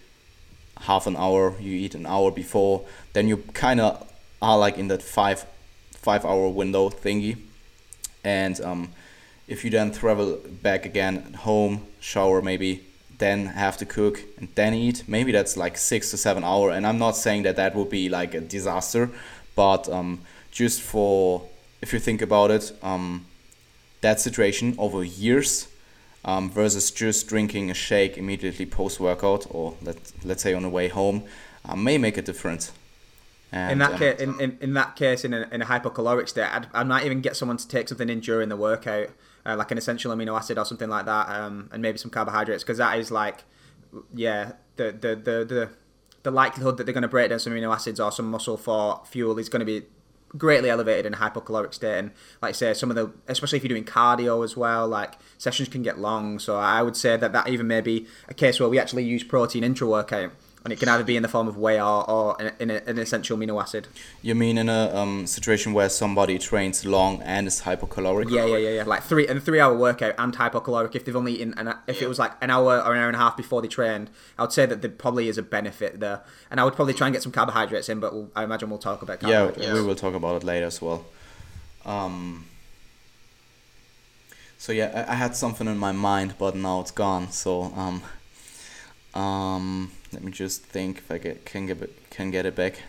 [0.81, 4.87] half an hour you eat an hour before then you kind of are like in
[4.87, 5.45] that five
[5.91, 7.37] five hour window thingy.
[8.23, 8.89] And um,
[9.47, 12.83] if you then travel back again home shower maybe
[13.23, 15.03] then have to cook and then eat.
[15.07, 18.09] Maybe that's like six to seven hour and i'm not saying that that would be
[18.09, 19.09] like a disaster
[19.55, 20.19] but um,
[20.51, 21.47] just for
[21.81, 23.25] if you think about it um,
[24.01, 25.67] that situation over years
[26.25, 30.69] um, versus just drinking a shake immediately post workout or let, let's say on the
[30.69, 31.23] way home
[31.65, 32.71] uh, may make a difference.
[33.51, 36.27] And, in that um, case, in, in, in that case, in a, in a hypocaloric
[36.27, 39.09] state, I'd, I might even get someone to take something in during the workout
[39.45, 42.63] uh, like an essential amino acid or something like that, um, and maybe some carbohydrates,
[42.63, 43.43] because that is like,
[44.13, 45.69] yeah, the the the the,
[46.23, 49.01] the likelihood that they're going to break down some amino acids or some muscle for
[49.05, 49.85] fuel is going to be
[50.35, 51.99] greatly elevated in a hypocaloric state.
[51.99, 55.13] And like I say, some of the, especially if you're doing cardio as well, like
[55.37, 56.39] sessions can get long.
[56.39, 59.23] So I would say that that even may be a case where we actually use
[59.23, 60.31] protein intra workout
[60.63, 62.81] and it can either be in the form of whey or, or in, in a,
[62.87, 63.87] an essential amino acid.
[64.21, 68.31] You mean in a um, situation where somebody trains long and is hypocaloric?
[68.31, 68.83] Yeah, yeah, yeah, yeah.
[68.83, 70.95] Like three and three hour workout and hypocaloric.
[70.95, 73.15] If they've only eaten, an, if it was like an hour or an hour and
[73.15, 76.21] a half before they trained, I would say that there probably is a benefit there.
[76.49, 78.79] And I would probably try and get some carbohydrates in, but we'll, I imagine we'll
[78.79, 81.05] talk about Yeah, we will talk about it later as well.
[81.85, 82.45] Um,
[84.57, 87.31] so yeah, I, I had something in my mind, but now it's gone.
[87.31, 88.01] So um,
[89.13, 92.81] um, let me just think if I get can get it, can get it back.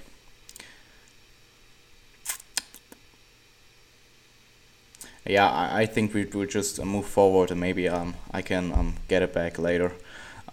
[5.26, 8.72] Yeah, I, I think we will just uh, move forward and maybe um I can
[8.72, 9.92] um get it back later.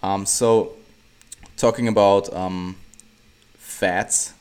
[0.02, 0.76] Um, so
[1.56, 2.76] talking about um
[3.56, 4.34] fats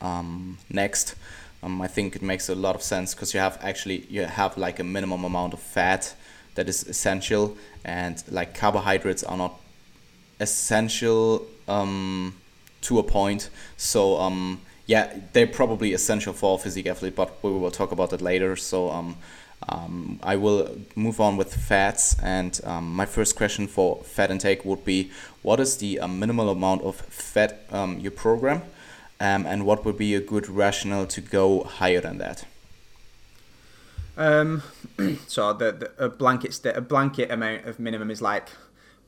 [0.00, 1.14] um next
[1.62, 4.56] um, I think it makes a lot of sense because you have actually you have
[4.56, 6.14] like a minimum amount of fat
[6.54, 9.58] that is essential and like carbohydrates are not
[10.38, 12.34] essential um,
[12.82, 13.50] to a point.
[13.76, 18.22] So um, yeah they're probably essential for physique athlete but we will talk about that
[18.22, 18.56] later.
[18.56, 19.16] So um,
[19.68, 22.16] um, I will move on with fats.
[22.22, 25.10] And um, my first question for fat intake would be
[25.42, 28.62] what is the uh, minimal amount of fat um, you program?
[29.18, 32.44] Um, and what would be a good rationale to go higher than that?
[34.18, 34.62] Um,
[35.26, 38.48] so the, the a blanket st- a blanket amount of minimum is like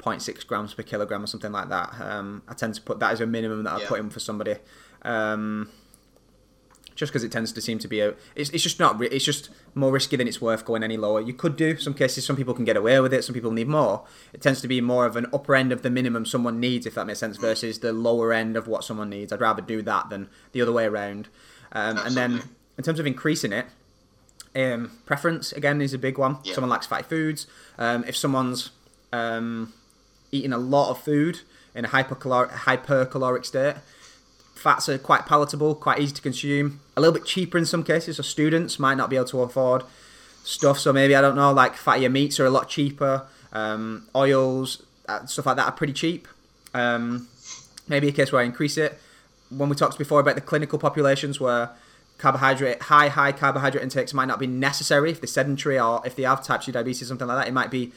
[0.02, 1.94] 0.6 grams per kilogram or something like that.
[2.00, 3.88] Um, I tend to put that as a minimum that I Yeah.
[3.88, 4.56] put in for somebody.
[5.02, 5.70] Um,
[6.94, 9.50] just because it tends to seem to be a, it's, it's just not, it's just
[9.76, 11.20] more risky than it's worth going any lower.
[11.20, 13.68] You could do some cases, some people can get away with it, some people need
[13.68, 14.04] more.
[14.32, 16.96] It tends to be more of an upper end of the minimum someone needs, if
[16.96, 19.32] that makes sense, versus the lower end of what someone needs.
[19.32, 21.28] I'd rather do that than the other way around.
[21.70, 22.42] Um, and then
[22.76, 23.66] in terms of increasing it,
[24.56, 26.38] um, preference again is a big one.
[26.42, 26.54] Yeah.
[26.54, 27.46] Someone likes fatty foods.
[27.78, 28.70] Um, if someone's
[29.12, 29.72] um,
[30.32, 31.40] eating a lot of food
[31.74, 33.76] in a hypercaloric, hypercaloric state,
[34.54, 38.16] fats are quite palatable, quite easy to consume, a little bit cheaper in some cases.
[38.16, 39.84] So students might not be able to afford
[40.44, 40.78] stuff.
[40.78, 43.26] So maybe I don't know, like fattier meats are a lot cheaper.
[43.52, 46.28] Um, oils, uh, stuff like that are pretty cheap.
[46.74, 47.28] Um,
[47.88, 48.98] maybe a case where I increase it.
[49.50, 51.70] When we talked before about the clinical populations where
[52.18, 56.24] carbohydrate, high, high carbohydrate intakes might not be necessary if they're sedentary or if they
[56.24, 57.92] have type 2 diabetes, or something like that, it might be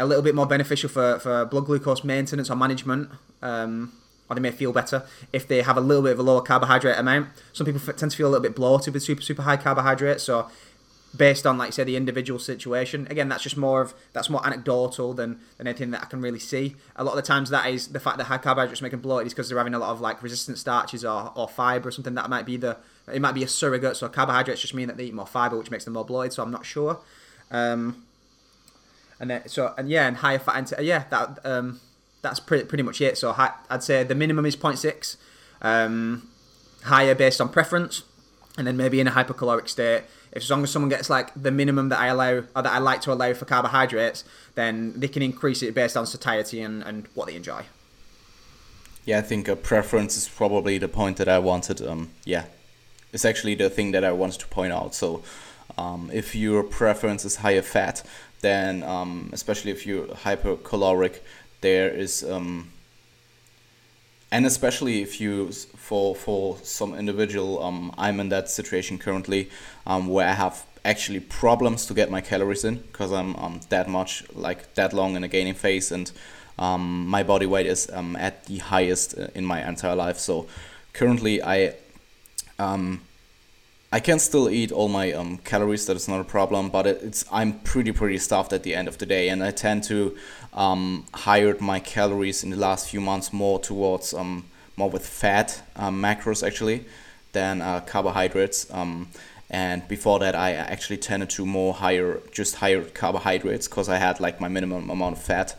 [0.00, 3.10] a little bit more beneficial for, for blood glucose maintenance or management.
[3.42, 3.92] Um,
[4.28, 6.96] or they may feel better if they have a little bit of a lower carbohydrate
[6.96, 7.30] amount.
[7.52, 10.22] Some people f- tend to feel a little bit bloated with super, super high carbohydrates.
[10.22, 10.48] So
[11.16, 15.12] based on like say the individual situation again that's just more of that's more anecdotal
[15.12, 17.88] than than anything that i can really see a lot of the times that is
[17.88, 20.00] the fact that high carbohydrates make them bloated is because they're having a lot of
[20.00, 22.76] like resistant starches or, or fiber or something that might be the
[23.12, 25.70] it might be a surrogate so carbohydrates just mean that they eat more fiber which
[25.70, 27.00] makes them more bloated so i'm not sure
[27.50, 28.04] um
[29.20, 31.80] and then so and yeah and higher fat intake yeah that um
[32.22, 35.16] that's pretty pretty much it so hi, i'd say the minimum is 0.6
[35.62, 36.28] um
[36.84, 38.02] higher based on preference
[38.58, 40.02] and then maybe in a hypercaloric state
[40.32, 42.78] if as long as someone gets like the minimum that I allow or that I
[42.78, 47.08] like to allow for carbohydrates, then they can increase it based on satiety and, and
[47.14, 47.64] what they enjoy.
[49.04, 51.82] Yeah, I think a preference is probably the point that I wanted.
[51.82, 52.44] Um, yeah,
[53.12, 54.94] it's actually the thing that I wanted to point out.
[54.94, 55.22] So,
[55.76, 58.02] um, if your preference is higher fat,
[58.40, 61.20] then um, especially if you're hypercaloric,
[61.60, 62.72] there is um,
[64.32, 69.50] and especially if you for for some individual um, i'm in that situation currently
[69.86, 73.88] um, where i have actually problems to get my calories in because i'm um, that
[73.88, 76.12] much like that long in a gaining phase and
[76.60, 80.18] um, my body weight is um, at the highest uh, in my entire life.
[80.18, 80.46] So
[80.92, 81.74] currently i
[82.58, 83.00] um,
[83.92, 85.86] I can still eat all my um, calories.
[85.86, 88.86] That is not a problem, but it, it's I'm pretty pretty stuffed at the end
[88.86, 90.16] of the day, and I tend to
[90.52, 94.44] um, hire my calories in the last few months more towards um,
[94.76, 96.84] more with fat um, macros actually
[97.32, 98.72] than uh, carbohydrates.
[98.72, 99.08] Um,
[99.50, 104.20] and before that, I actually tended to more higher just higher carbohydrates because I had
[104.20, 105.56] like my minimum amount of fat,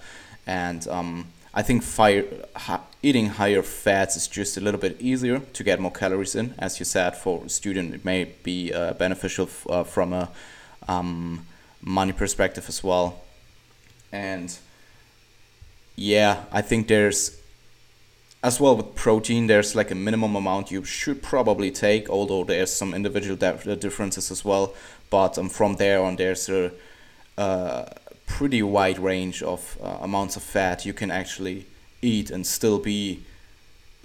[0.47, 5.39] and um, I think fire, hi, eating higher fats is just a little bit easier
[5.39, 6.53] to get more calories in.
[6.57, 10.30] As you said, for a student, it may be uh, beneficial f- uh, from a
[10.88, 11.45] um,
[11.82, 13.21] money perspective as well.
[14.13, 14.57] And
[15.97, 17.38] yeah, I think there's
[18.43, 19.47] as well with protein.
[19.47, 24.32] There's like a minimum amount you should probably take, although there's some individual dif- differences
[24.32, 24.73] as well.
[25.09, 26.71] But um, from there on, there's a
[27.38, 27.86] uh,
[28.38, 31.65] pretty wide range of uh, amounts of fat you can actually
[32.01, 33.21] eat and still be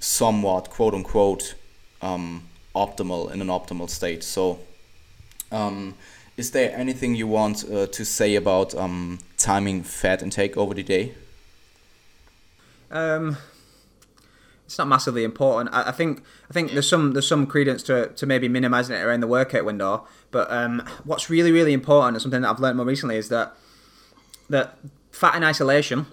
[0.00, 1.54] somewhat quote unquote
[2.02, 2.42] um,
[2.74, 4.24] optimal in an optimal state.
[4.24, 4.58] So,
[5.52, 5.94] um,
[6.36, 10.82] is there anything you want uh, to say about um, timing fat intake over the
[10.82, 11.14] day?
[12.90, 13.36] Um,
[14.66, 15.72] it's not massively important.
[15.72, 19.02] I, I think I think there's some there's some credence to, to maybe minimizing it
[19.02, 20.06] around the workout window.
[20.32, 23.56] But um, what's really really important and something that I've learned more recently is that
[24.48, 24.78] that
[25.10, 26.06] fat in isolation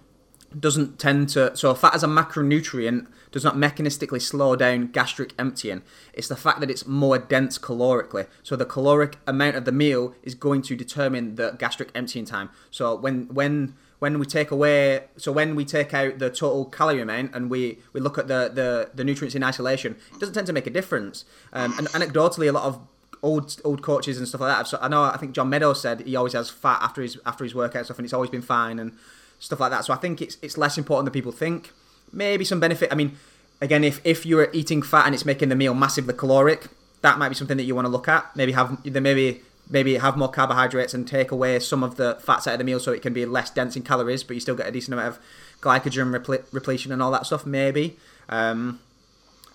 [0.60, 5.82] doesn't tend to so fat as a macronutrient does not mechanistically slow down gastric emptying.
[6.14, 8.28] It's the fact that it's more dense calorically.
[8.44, 12.50] So the caloric amount of the meal is going to determine the gastric emptying time.
[12.70, 17.02] So when when when we take away so when we take out the total calorie
[17.02, 20.48] amount and we, we look at the, the, the nutrients in isolation, it doesn't tend
[20.48, 21.26] to make a difference.
[21.54, 22.86] Um, and anecdotally, a lot of
[23.24, 24.68] old old coaches and stuff like that.
[24.68, 27.44] So I know I think John Meadows said he always has fat after his after
[27.44, 28.92] his workout stuff, and it's always been fine and
[29.40, 29.86] stuff like that.
[29.86, 31.72] So I think it's it's less important than people think.
[32.12, 32.92] Maybe some benefit.
[32.92, 33.18] I mean,
[33.62, 36.68] again, if if you're eating fat and it's making the meal massively caloric,
[37.02, 38.36] that might be something that you want to look at.
[38.36, 42.54] Maybe have maybe maybe have more carbohydrates and take away some of the fats out
[42.54, 44.68] of the meal so it can be less dense in calories, but you still get
[44.68, 45.20] a decent amount of
[45.62, 47.46] glycogen repl- repletion and all that stuff.
[47.46, 47.96] Maybe.
[48.28, 48.82] Um,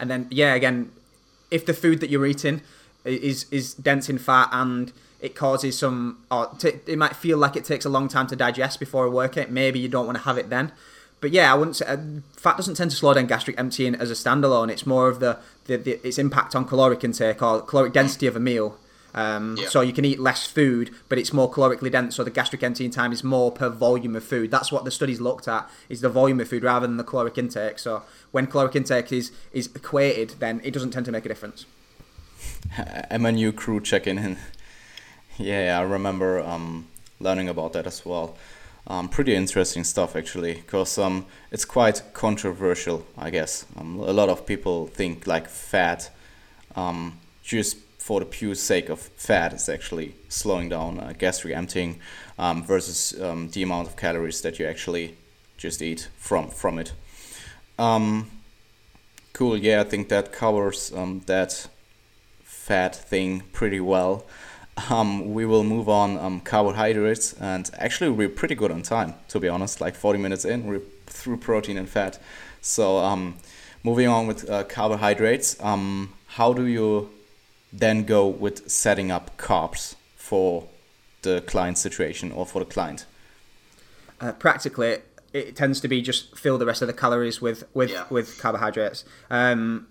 [0.00, 0.90] and then yeah, again,
[1.50, 2.62] if the food that you're eating
[3.04, 7.56] is is dense in fat and it causes some or t- it might feel like
[7.56, 10.24] it takes a long time to digest before a workout maybe you don't want to
[10.24, 10.72] have it then
[11.20, 11.96] but yeah i wouldn't say uh,
[12.36, 15.38] fat doesn't tend to slow down gastric emptying as a standalone it's more of the,
[15.64, 18.78] the, the its impact on caloric intake or caloric density of a meal
[19.14, 19.68] um, yeah.
[19.68, 22.14] So you can eat less food, but it's more calorically dense.
[22.14, 24.50] So the gastric emptying time is more per volume of food.
[24.50, 27.38] That's what the studies looked at: is the volume of food rather than the caloric
[27.38, 27.78] intake.
[27.78, 31.64] So when caloric intake is is equated, then it doesn't tend to make a difference.
[33.10, 34.36] MNU crew checking in.
[35.38, 36.86] Yeah, I remember um,
[37.20, 38.36] learning about that as well.
[38.86, 43.66] Um, pretty interesting stuff actually, because um, it's quite controversial, I guess.
[43.76, 46.10] Um, a lot of people think like fat,
[46.74, 52.00] um, just for the pure sake of fat, is actually slowing down uh, gastric emptying
[52.38, 55.16] um, versus um, the amount of calories that you actually
[55.58, 56.92] just eat from from it.
[57.78, 58.30] Um,
[59.34, 59.56] cool.
[59.56, 61.68] Yeah, I think that covers um, that
[62.68, 64.26] fat thing pretty well.
[64.90, 69.40] Um, we will move on um, carbohydrates and actually we're pretty good on time to
[69.40, 72.20] be honest like 40 minutes in we're through protein and fat
[72.60, 73.38] so um,
[73.82, 77.10] moving on with uh, carbohydrates um, how do you
[77.72, 80.68] then go with setting up carbs for
[81.22, 83.04] the client situation or for the client
[84.20, 84.98] uh, practically
[85.32, 88.04] it tends to be just fill the rest of the calories with with yeah.
[88.10, 89.88] with carbohydrates um,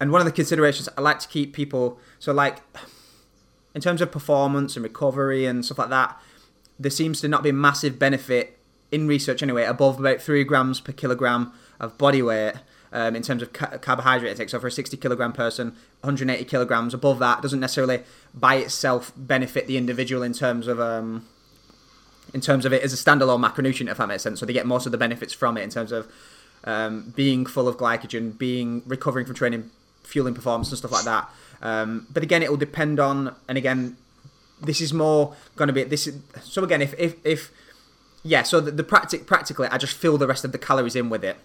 [0.00, 2.58] and one of the considerations I like to keep people so like
[3.76, 6.18] in terms of performance and recovery and stuff like that,
[6.78, 8.58] there seems to not be a massive benefit
[8.90, 12.54] in research anyway above about three grams per kilogram of body weight.
[12.92, 14.48] Um, in terms of ca- carbohydrate intake.
[14.48, 19.66] So for a 60 kilogram person, 180 kilograms above that doesn't necessarily by itself benefit
[19.66, 21.26] the individual in terms of um,
[22.32, 24.40] in terms of it as a standalone macronutrient, if that makes sense.
[24.40, 26.10] So they get most of the benefits from it in terms of
[26.64, 29.70] um, being full of glycogen, being recovering from training
[30.06, 31.28] fueling performance and stuff like that.
[31.62, 33.96] Um, but again, it will depend on, and again,
[34.60, 36.06] this is more going to be this.
[36.06, 37.52] Is, so again, if if if
[38.22, 41.10] yeah, so the, the practic practically, I just fill the rest of the calories in
[41.10, 41.36] with it,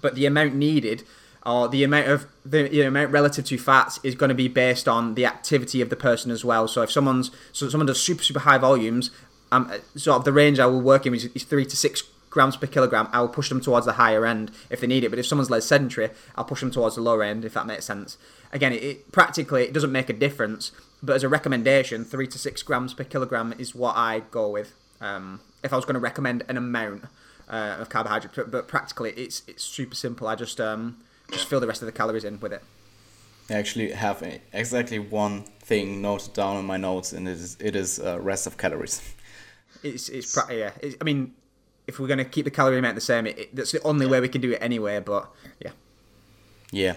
[0.00, 1.04] but the amount needed
[1.46, 4.48] or the amount of the you know, amount relative to fats is going to be
[4.48, 6.66] based on the activity of the person as well.
[6.66, 9.10] So if someone's so someone does super super high volumes,
[9.52, 12.02] um, sort of the range I will work in is, is three to six
[12.34, 15.08] grams per kilogram, I'll push them towards the higher end if they need it.
[15.08, 17.86] But if someone's less sedentary, I'll push them towards the lower end if that makes
[17.86, 18.18] sense.
[18.52, 20.72] Again, it, it, practically it doesn't make a difference,
[21.02, 24.74] but as a recommendation, three to six grams per kilogram is what I go with.
[25.00, 27.04] Um, if I was going to recommend an amount
[27.48, 30.26] uh, of carbohydrate, but, but, practically it's it's super simple.
[30.26, 30.98] I just um,
[31.30, 32.62] just fill the rest of the calories in with it.
[33.50, 37.56] I actually have a, exactly one thing noted down in my notes, and it is
[37.60, 39.02] it is uh, rest of calories.
[39.82, 40.70] It's it's yeah.
[40.80, 41.34] It's, I mean,
[41.86, 44.06] if we're going to keep the calorie amount the same, it, it, that's the only
[44.06, 45.00] way we can do it anyway.
[45.00, 45.30] But
[45.60, 45.70] yeah.
[46.70, 46.94] Yeah.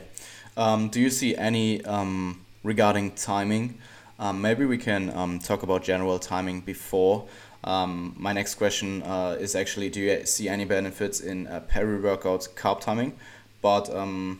[0.55, 3.79] Um, do you see any um, regarding timing?
[4.19, 7.27] Um, maybe we can um, talk about general timing before.
[7.63, 12.47] Um, my next question uh, is actually: Do you see any benefits in uh, peri-workout
[12.55, 13.13] carb timing?
[13.61, 14.39] But um,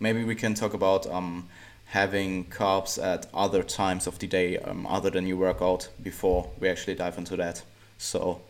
[0.00, 1.06] maybe we can talk about
[1.86, 6.94] having carbs at other times of the day other than your workout before we actually
[6.94, 7.62] dive into that.
[7.98, 8.40] So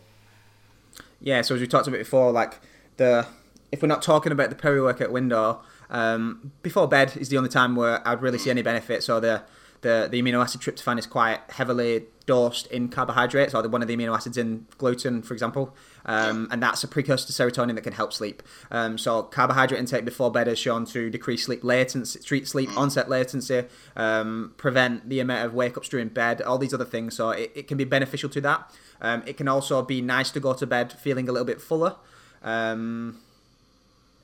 [1.19, 2.59] yeah, so as we talked about before, like
[2.97, 3.27] the
[3.71, 7.75] if we're not talking about the peri-workout window, um, before bed is the only time
[7.75, 9.03] where I'd really see any benefit.
[9.03, 9.43] So the
[9.81, 13.87] the, the amino acid tryptophan is quite heavily dosed in carbohydrates, or the, one of
[13.87, 17.81] the amino acids in gluten, for example, um, and that's a precursor to serotonin that
[17.81, 18.41] can help sleep.
[18.71, 23.09] Um, so carbohydrate intake before bed is shown to decrease sleep latency, treat sleep onset
[23.09, 27.15] latency, um, prevent the amount of wake ups during bed, all these other things.
[27.15, 28.71] So it, it can be beneficial to that.
[29.01, 31.95] Um, it can also be nice to go to bed feeling a little bit fuller.
[32.43, 33.19] Um,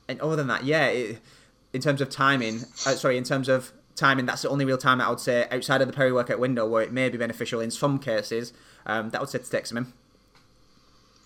[0.08, 1.20] and other than that, yeah, it,
[1.74, 5.00] in terms of timing, uh, sorry, in terms of timing, that's the only real time
[5.00, 7.62] that I would say outside of the peri workout window where it may be beneficial
[7.62, 8.54] in some cases.
[8.86, 9.94] Um, that would say to take some in.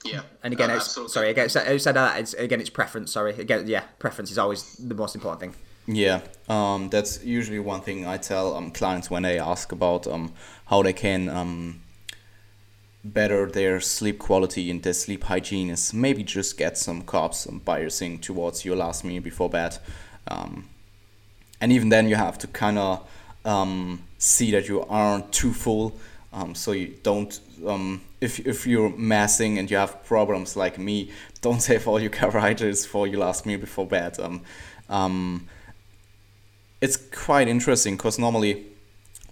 [0.04, 0.22] Yeah.
[0.44, 3.12] And again, uh, sorry, again, outside of that, it's, again, it's preference.
[3.12, 5.62] Sorry, again, yeah, preference is always the most important thing.
[5.88, 10.34] Yeah, um, that's usually one thing I tell um, clients when they ask about um,
[10.66, 11.82] how they can um,
[13.06, 17.62] better their sleep quality and their sleep hygiene is maybe just get some carbs um,
[17.62, 19.78] biasing towards your last meal before bed.
[20.28, 20.68] Um,
[21.62, 23.08] and even then, you have to kind of
[23.46, 25.96] um, see that you aren't too full.
[26.34, 31.12] Um, so you don't, um, if, if you're massing and you have problems like me,
[31.42, 34.20] don't save all your carbohydrates for your last meal before bed.
[34.20, 34.42] Um,
[34.90, 35.48] um,
[36.82, 38.66] it's quite interesting because normally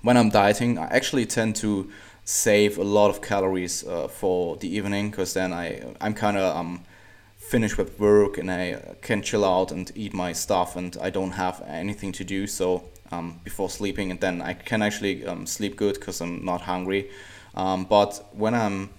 [0.01, 1.91] when I'm dieting, I actually tend to
[2.25, 6.55] save a lot of calories uh, for the evening because then I I'm kind of
[6.55, 6.85] um
[7.37, 11.31] finished with work and I can chill out and eat my stuff and I don't
[11.31, 12.47] have anything to do.
[12.47, 16.61] So um, before sleeping and then I can actually um, sleep good because I'm not
[16.61, 17.11] hungry.
[17.53, 18.89] Um, but when I'm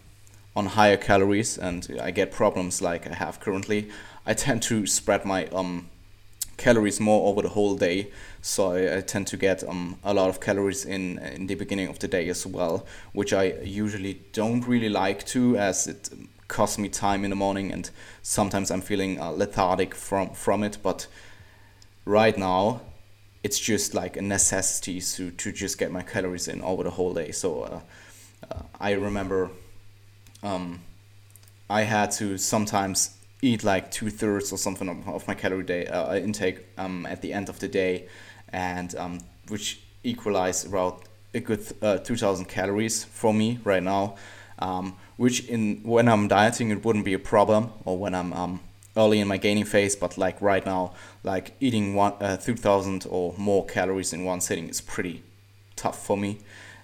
[0.54, 3.90] on higher calories and I get problems like I have currently
[4.24, 5.88] I tend to spread my um
[6.56, 8.10] calories more over the whole day.
[8.42, 11.88] So I, I tend to get um, a lot of calories in in the beginning
[11.88, 16.10] of the day as well which I usually don't really like to as it
[16.48, 17.90] costs me time in the morning and
[18.22, 20.78] sometimes I'm feeling uh, lethargic from from it.
[20.82, 21.06] But
[22.04, 22.80] right now
[23.42, 27.12] it's just like a necessity to, to just get my calories in over the whole
[27.12, 27.30] day.
[27.30, 27.80] So uh,
[28.50, 29.50] uh, I remember
[30.42, 30.80] um,
[31.68, 36.16] I had to sometimes eat like two thirds or something of, my calorie day uh,
[36.16, 38.08] intake um, at the end of the day,
[38.48, 41.02] and um, which equalize about
[41.34, 44.16] a good uh, 2,000 calories for me right now.
[44.58, 48.60] Um, which in when I'm dieting it wouldn't be a problem, or when I'm um,
[48.96, 49.94] early in my gaining phase.
[49.94, 54.68] But like right now, like eating one uh, 2,000 or more calories in one sitting
[54.68, 55.22] is pretty
[55.76, 56.38] tough for me,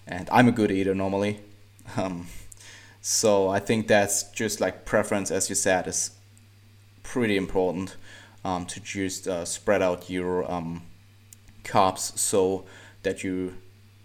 [0.06, 1.40] and I'm a good eater normally.
[1.96, 2.26] Um,
[3.00, 6.10] so I think that's just like preference, as you said, is
[7.12, 7.96] pretty important
[8.44, 10.80] um, to just uh, spread out your um,
[11.64, 12.64] carbs so
[13.02, 13.52] that you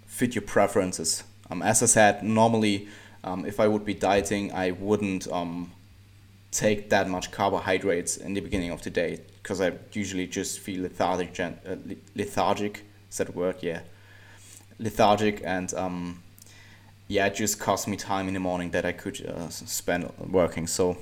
[0.08, 1.24] fit your preferences.
[1.52, 2.88] Um, as I said, normally
[3.24, 5.72] um, if I would be dieting, I wouldn't um,
[6.50, 10.82] take that much carbohydrates in the beginning of the day because I usually just feel
[10.82, 11.40] lethargic.
[11.40, 11.76] Uh,
[12.16, 13.58] lethargic is that word?
[13.62, 13.82] Yeah,
[14.80, 16.24] lethargic and um,
[17.08, 20.66] yeah, it just cost me time in the morning that I could uh, spend working.
[20.66, 20.98] So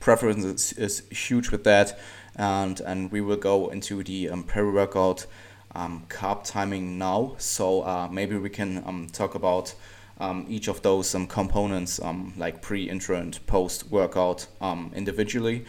[0.00, 1.98] preference is, is huge with that,
[2.34, 5.26] and and we will go into the um, peri-workout
[5.74, 7.34] um, carb timing now.
[7.38, 9.74] So uh, maybe we can um, talk about
[10.18, 15.64] um, each of those um, components, um, like pre, intra, and post workout um, individually.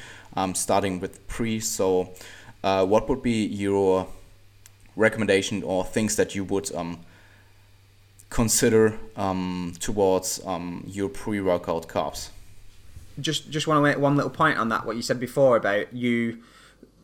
[0.54, 1.60] Starting with pre.
[1.60, 2.14] So,
[2.64, 4.08] uh, what would be your
[4.96, 6.72] recommendation or things that you would
[8.30, 8.98] consider
[9.80, 10.42] towards
[10.88, 12.30] your pre-workout carbs?
[13.20, 14.86] Just just want to make one little point on that.
[14.86, 16.42] What you said before about you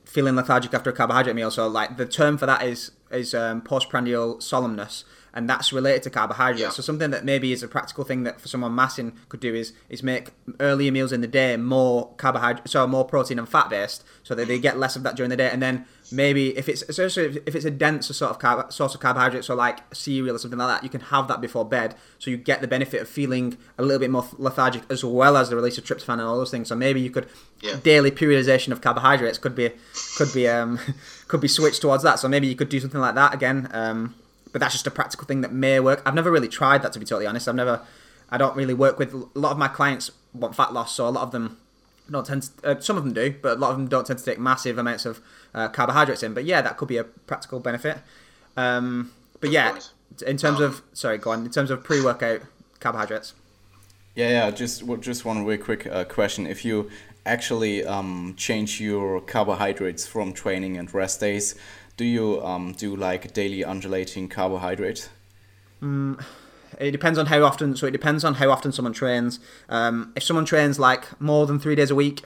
[0.05, 1.51] feeling lethargic after a carbohydrate meal.
[1.51, 6.09] So like the term for that is is um, postprandial somnolence, and that's related to
[6.09, 6.61] carbohydrates.
[6.61, 6.69] Yeah.
[6.69, 9.73] So something that maybe is a practical thing that for someone massing could do is
[9.89, 14.03] is make earlier meals in the day more carbohydrate, so more protein and fat based,
[14.23, 16.81] so that they get less of that during the day, and then maybe if it's
[16.83, 20.39] especially if it's a denser sort of carb, source of carbohydrates, so like cereal or
[20.39, 23.09] something like that, you can have that before bed, so you get the benefit of
[23.09, 26.37] feeling a little bit more lethargic as well as the release of tryptophan and all
[26.37, 26.67] those things.
[26.69, 27.27] So maybe you could
[27.61, 27.77] Yeah.
[27.83, 29.71] daily periodization of carbohydrates could be
[30.17, 30.79] could be um
[31.27, 32.19] could be switched towards that.
[32.19, 33.69] So maybe you could do something like that again.
[33.73, 34.15] Um,
[34.53, 36.01] but that's just a practical thing that may work.
[36.05, 37.47] I've never really tried that to be totally honest.
[37.47, 37.81] I've never
[38.29, 41.09] I don't really work with a lot of my clients want fat loss, so a
[41.09, 41.57] lot of them
[42.11, 44.19] don't tend to, uh, some of them do, but a lot of them don't tend
[44.19, 45.21] to take massive amounts of
[45.53, 46.33] uh, carbohydrates in.
[46.33, 47.97] But yeah, that could be a practical benefit.
[48.55, 49.79] Um, but yeah,
[50.25, 51.45] in terms of sorry, go on.
[51.45, 52.41] In terms of pre-workout
[52.79, 53.33] carbohydrates,
[54.15, 54.51] Yeah, yeah.
[54.51, 56.47] Just just one really quick uh, question.
[56.47, 56.89] If you
[57.25, 61.55] actually um, change your carbohydrates from training and rest days,
[61.97, 65.09] do you um, do like daily undulating carbohydrates?
[66.79, 67.75] It depends on how often.
[67.75, 69.39] So it depends on how often someone trains.
[69.69, 72.23] Um, if someone trains like more than three days a week,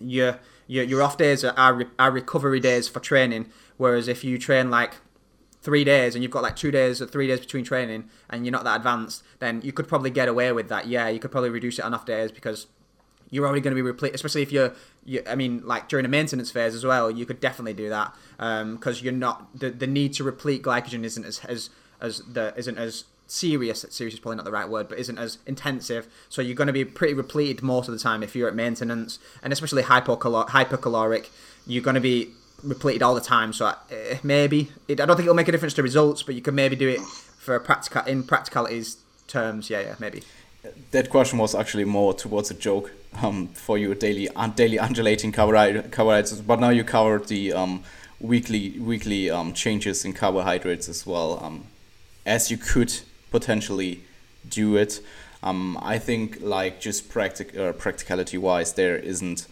[0.00, 3.50] your your, your off days are, are, recovery days for training.
[3.76, 4.94] Whereas if you train like
[5.60, 8.52] three days and you've got like two days or three days between training and you're
[8.52, 10.86] not that advanced, then you could probably get away with that.
[10.86, 12.68] Yeah, you could probably reduce it on off days because
[13.30, 14.74] you're already going to be replaced, especially if you're,
[15.04, 18.14] you, I mean, like during a maintenance phase as well, you could definitely do that
[18.38, 22.78] because you're not, the, the need to replete glycogen isn't as, as, as the, isn't
[22.78, 23.84] as serious.
[23.90, 26.06] Serious is probably not the right word, but isn't as intensive.
[26.28, 29.18] So you're going to be pretty repleted most of the time if you're at maintenance,
[29.42, 31.28] and especially hypocalor- hypercaloric.
[31.66, 32.30] You're going to be
[32.62, 33.52] repleted all the time.
[33.52, 33.76] So uh,
[34.22, 36.76] maybe it, I don't think it'll make a difference to results, but you can maybe
[36.76, 39.70] do it for practical in practicalities terms.
[39.70, 40.22] Yeah, yeah, maybe.
[40.92, 45.32] That question was actually more towards a joke um, for your daily uh, daily undulating
[45.32, 47.82] carbohydrates, but now you covered the um,
[48.20, 51.64] weekly weekly um, changes in carbohydrates as well, um,
[52.24, 53.00] as you could
[53.32, 54.02] potentially
[54.48, 55.00] do it.
[55.42, 59.46] Um, I think like just practic uh, practicality wise, there isn't.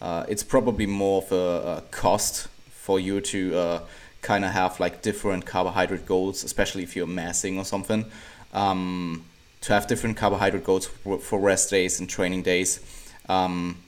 [0.00, 3.80] Uh, it's probably more of a, a cost for you to uh,
[4.20, 8.04] kind of have like different carbohydrate goals, especially if you're massing or something.
[8.52, 9.24] Um,
[9.62, 10.86] to have different carbohydrate goals
[11.20, 12.80] for rest days and training days,
[13.30, 13.78] um,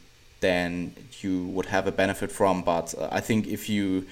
[0.40, 2.62] then you would have a benefit from.
[2.62, 4.06] But uh, I think if you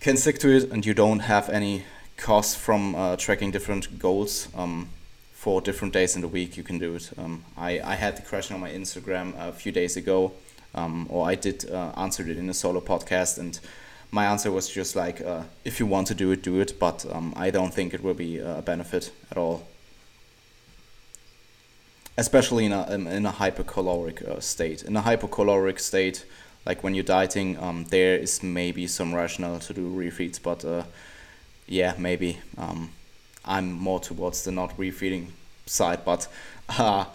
[0.00, 1.84] can stick to it and you don't have any
[2.16, 4.88] costs from uh, tracking different goals um,
[5.32, 7.10] for different days in the week, you can do it.
[7.18, 10.32] Um, I, I had the question on my Instagram a few days ago,
[10.74, 13.58] um, or I did uh, answer it in a solo podcast, and
[14.10, 17.04] my answer was just like, uh, if you want to do it, do it, but
[17.12, 19.66] um, I don't think it will be a benefit at all
[22.16, 24.82] especially in a in a hypercaloric uh, state.
[24.82, 26.24] In a hypercaloric state,
[26.64, 30.84] like when you're dieting, um, there is maybe some rationale to do refeeds, but uh,
[31.66, 32.90] yeah, maybe um,
[33.44, 35.28] I'm more towards the not refeeding
[35.66, 36.28] side, but.
[36.68, 37.06] Uh,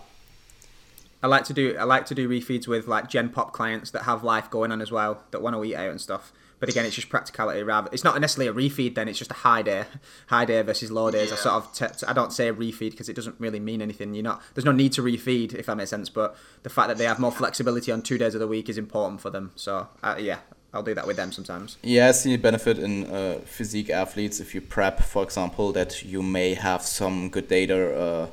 [1.23, 4.03] I like to do I like to do refeeds with like Gen Pop clients that
[4.03, 6.31] have life going on as well that want to eat out and stuff.
[6.59, 7.89] But again, it's just practicality rather.
[7.91, 8.93] It's not necessarily a refeed.
[8.93, 9.85] Then it's just a high day,
[10.27, 11.29] high day versus low days.
[11.29, 11.35] Yeah.
[11.35, 14.13] I sort of t- I don't say a refeed because it doesn't really mean anything.
[14.13, 14.43] You're not.
[14.53, 16.09] There's no need to refeed if that makes sense.
[16.09, 18.77] But the fact that they have more flexibility on two days of the week is
[18.77, 19.51] important for them.
[19.55, 20.39] So uh, yeah,
[20.73, 21.77] I'll do that with them sometimes.
[21.83, 26.23] Yeah, I see benefit in uh, physique athletes if you prep, for example, that you
[26.23, 28.27] may have some good data uh,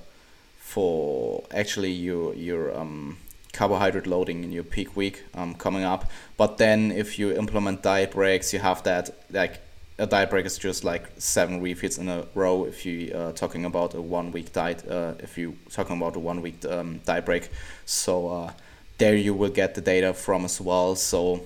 [0.58, 3.16] for actually your your um,
[3.52, 6.08] carbohydrate loading in your peak week um, coming up.
[6.36, 9.60] But then if you implement diet breaks, you have that like
[9.98, 13.32] a diet break is just like seven refeeds in a row if you are uh,
[13.32, 17.00] talking about a one week diet uh, if you talking about a one week um,
[17.04, 17.50] diet break
[17.84, 18.52] so uh,
[18.98, 21.42] there you will get the data from as well so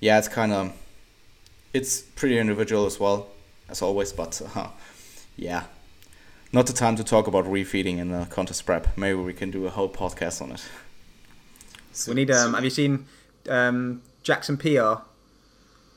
[0.00, 0.72] yeah it's kind of
[1.72, 3.28] it's pretty individual as well
[3.68, 4.68] as always but uh,
[5.36, 5.64] yeah
[6.52, 9.66] not the time to talk about refeeding in a contest prep maybe we can do
[9.66, 10.64] a whole podcast on it
[12.06, 12.30] we need.
[12.30, 13.06] Um, have you seen
[13.48, 15.00] um, Jackson Peos?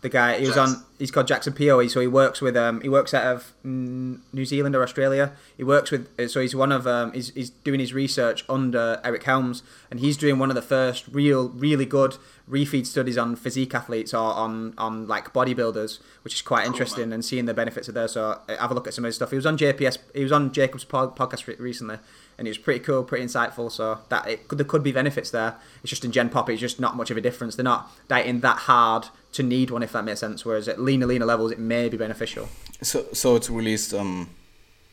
[0.02, 0.84] The guy he was on.
[0.98, 1.94] He's called Jackson Peos.
[1.94, 2.56] So he works with.
[2.56, 5.34] Um, he works out of New Zealand or Australia.
[5.58, 6.08] He works with.
[6.18, 6.88] Uh, so he's one of.
[6.88, 10.62] Um, he's, he's doing his research under Eric Helms, and he's doing one of the
[10.62, 12.16] first real, really good
[12.50, 17.24] refeed studies on physique athletes or on on like bodybuilders, which is quite interesting, and
[17.24, 18.08] seeing the benefits of there.
[18.08, 19.30] So uh, have a look at some of his stuff.
[19.30, 19.98] He was on JPS.
[20.14, 21.98] He was on Jacob's podcast recently,
[22.40, 23.70] and it was pretty cool, pretty insightful.
[23.70, 25.58] So that it could, there could be benefits there.
[25.84, 27.58] It's just in Gen Pop, it's just not much of a difference.
[27.58, 30.46] They're not dieting that hard to need one, if that makes sense.
[30.46, 32.48] Whereas at leaner, leaner levels, it may be beneficial.
[32.82, 33.94] So, so it's released.
[33.94, 34.30] Um,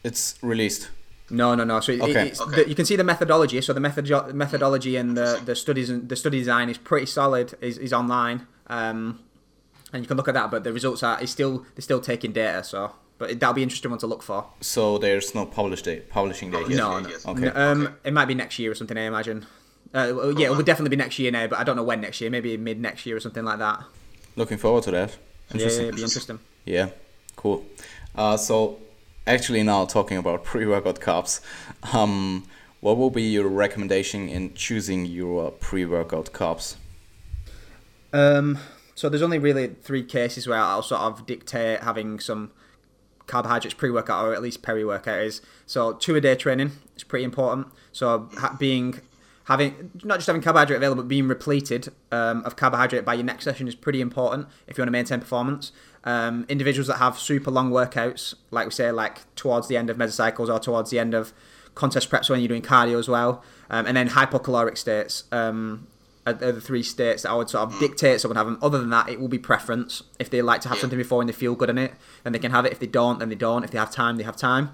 [0.02, 0.90] it's released.
[1.30, 1.78] No, no, no.
[1.80, 2.32] So it, okay.
[2.38, 2.64] okay.
[2.64, 3.60] The, you can see the methodology.
[3.60, 7.54] So the method methodology and the, the studies and the study design is pretty solid.
[7.60, 9.20] is is online, um,
[9.92, 10.50] and you can look at that.
[10.50, 12.62] But the results are it's still they're still taking data.
[12.64, 14.46] So but that'll be interesting one to look for.
[14.60, 16.76] So there's no publish date, publishing date yet.
[16.76, 17.10] No, no.
[17.26, 17.48] Okay.
[17.48, 18.96] Um, it might be next year or something.
[18.96, 19.46] I imagine.
[19.94, 22.20] Uh, yeah, it would definitely be next year now, but I don't know when next
[22.20, 22.28] year.
[22.28, 23.82] Maybe mid next year or something like that.
[24.36, 25.16] Looking forward to that.
[25.52, 25.82] Interesting.
[25.82, 26.38] Yeah, it'd be interesting.
[26.64, 26.88] Yeah,
[27.36, 27.64] cool.
[28.14, 28.78] Uh, so
[29.26, 31.40] actually now talking about pre-workout carbs,
[31.94, 32.44] um,
[32.80, 36.76] what will be your recommendation in choosing your pre-workout carbs?
[38.12, 38.58] Um,
[38.94, 42.50] so there's only really three cases where I'll sort of dictate having some
[43.26, 45.42] carbohydrates pre-workout or at least peri-workout is.
[45.66, 47.68] So two a day training is pretty important.
[47.92, 49.00] So being
[49.44, 53.44] having not just having carbohydrate available, but being repleted um, of carbohydrate by your next
[53.44, 55.72] session is pretty important if you want to maintain performance.
[56.04, 59.96] Um, individuals that have super long workouts, like we say, like towards the end of
[59.96, 61.32] mesocycles or towards the end of
[61.74, 65.24] contest preps when you're doing cardio as well, um, and then hypocaloric states.
[65.32, 65.88] Um,
[66.26, 68.58] are, the three states that I would sort of dictate someone having.
[68.60, 70.02] Other than that, it will be preference.
[70.18, 72.38] If they like to have something before and they feel good in it, then they
[72.38, 72.72] can have it.
[72.72, 73.64] If they don't, then they don't.
[73.64, 74.70] If they have time, they have time.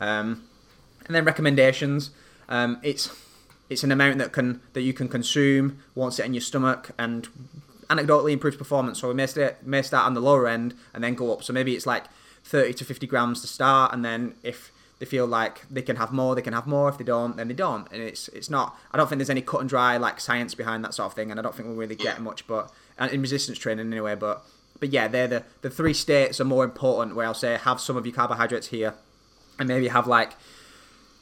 [0.00, 0.44] Um,
[1.06, 2.10] and then recommendations.
[2.48, 3.10] Um, it's
[3.68, 7.28] it's an amount that can that you can consume once it in your stomach and
[7.88, 9.00] anecdotally improves performance.
[9.00, 11.42] So we may start, may start on the lower end and then go up.
[11.42, 12.04] So maybe it's like
[12.44, 16.12] 30 to 50 grams to start, and then if they feel like they can have
[16.12, 16.88] more, they can have more.
[16.88, 17.86] If they don't, then they don't.
[17.92, 18.78] And it's it's not.
[18.92, 21.30] I don't think there's any cut and dry like science behind that sort of thing,
[21.30, 22.46] and I don't think we'll really get much.
[22.46, 24.14] But in resistance training anyway.
[24.14, 24.44] But
[24.80, 27.14] but yeah, they're the the three states are more important.
[27.14, 28.94] Where I'll say have some of your carbohydrates here,
[29.58, 30.32] and maybe have like,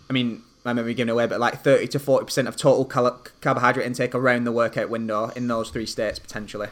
[0.09, 3.22] I mean, I may be giving away, but like 30 to 40% of total cal-
[3.41, 6.68] carbohydrate intake around the workout window in those three states potentially.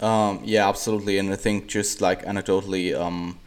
[0.00, 1.18] Um, yeah, absolutely.
[1.18, 3.38] And I think just like anecdotally, um,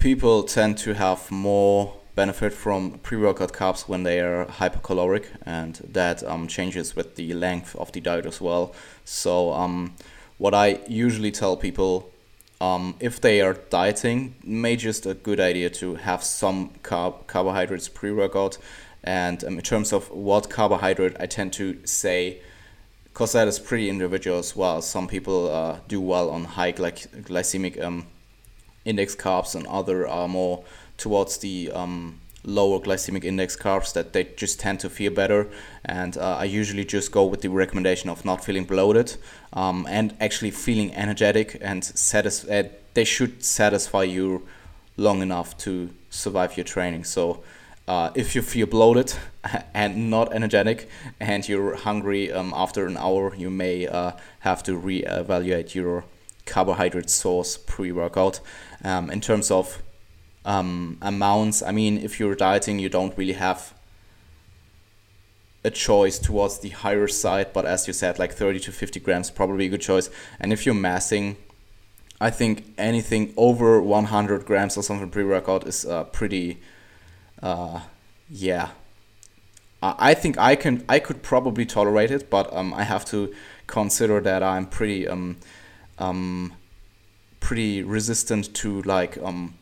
[0.00, 6.24] people tend to have more benefit from pre-workout carbs when they are hypercaloric, and that
[6.24, 8.74] um, changes with the length of the diet as well.
[9.04, 9.94] So um,
[10.38, 12.10] what I usually tell people
[12.60, 17.88] um, if they are dieting, may just a good idea to have some carb carbohydrates
[17.88, 18.58] pre-workout.
[19.02, 22.40] And um, in terms of what carbohydrate, I tend to say,
[23.04, 24.82] because that is pretty individual as well.
[24.82, 28.06] Some people uh, do well on high glyc- glycemic um,
[28.84, 30.64] index carbs, and other are more
[30.96, 35.48] towards the um, lower glycemic index carbs that they just tend to feel better.
[35.84, 39.16] And uh, I usually just go with the recommendation of not feeling bloated
[39.52, 42.66] um, and actually feeling energetic and satisfied.
[42.66, 44.46] Uh, they should satisfy you
[44.96, 47.04] long enough to survive your training.
[47.04, 47.42] So.
[47.88, 49.12] Uh, if you feel bloated
[49.74, 54.78] and not energetic and you're hungry um, after an hour, you may uh, have to
[54.78, 56.04] reevaluate your
[56.46, 58.38] carbohydrate source pre workout.
[58.82, 59.82] Um, in terms of
[60.44, 61.62] um, amounts.
[61.62, 63.74] I mean, if you're dieting, you don't really have
[65.62, 69.30] a choice towards the higher side, but as you said, like 30 to 50 grams,
[69.30, 70.08] probably a good choice.
[70.40, 71.36] And if you're massing,
[72.20, 76.60] I think anything over 100 grams or something pre workout is uh, pretty,
[77.42, 77.80] uh,
[78.28, 78.70] yeah.
[79.82, 83.34] I think I can I could probably tolerate it, but um, I have to
[83.66, 85.38] consider that I'm pretty um,
[85.98, 86.52] um,
[87.40, 89.54] pretty resistant to like um,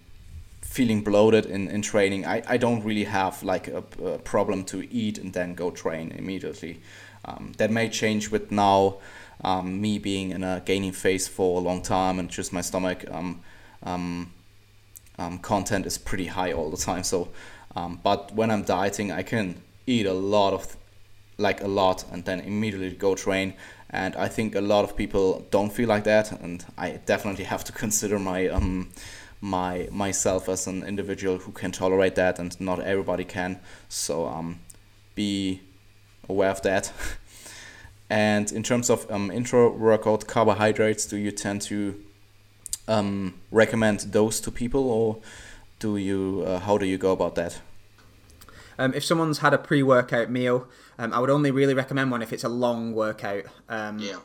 [0.60, 4.92] feeling bloated in, in training, I, I don't really have like a, a problem to
[4.92, 6.80] eat and then go train immediately.
[7.24, 8.98] Um, that may change with now
[9.42, 13.04] um, me being in a gaining phase for a long time and just my stomach
[13.10, 13.40] um,
[13.82, 14.32] um,
[15.18, 17.02] um content is pretty high all the time.
[17.02, 17.28] So,
[18.02, 20.76] but when I'm dieting, I can eat a lot of
[21.38, 23.54] like a lot and then immediately go train
[23.90, 27.64] and i think a lot of people don't feel like that and i definitely have
[27.64, 28.90] to consider my um
[29.40, 33.60] my myself as an individual who can tolerate that, and not everybody can.
[33.88, 34.60] So um,
[35.14, 35.60] be
[36.28, 36.92] aware of that.
[38.10, 42.02] and in terms of um, intra workout carbohydrates, do you tend to
[42.86, 45.18] um, recommend those to people, or
[45.78, 46.44] do you?
[46.46, 47.60] Uh, how do you go about that?
[48.78, 50.68] Um, if someone's had a pre-workout meal,
[50.98, 53.44] um, I would only really recommend one if it's a long workout.
[53.68, 54.18] Um, yeah.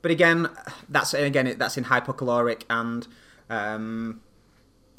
[0.00, 0.48] But again,
[0.88, 3.06] that's again that's in hypocaloric and
[3.50, 4.20] um,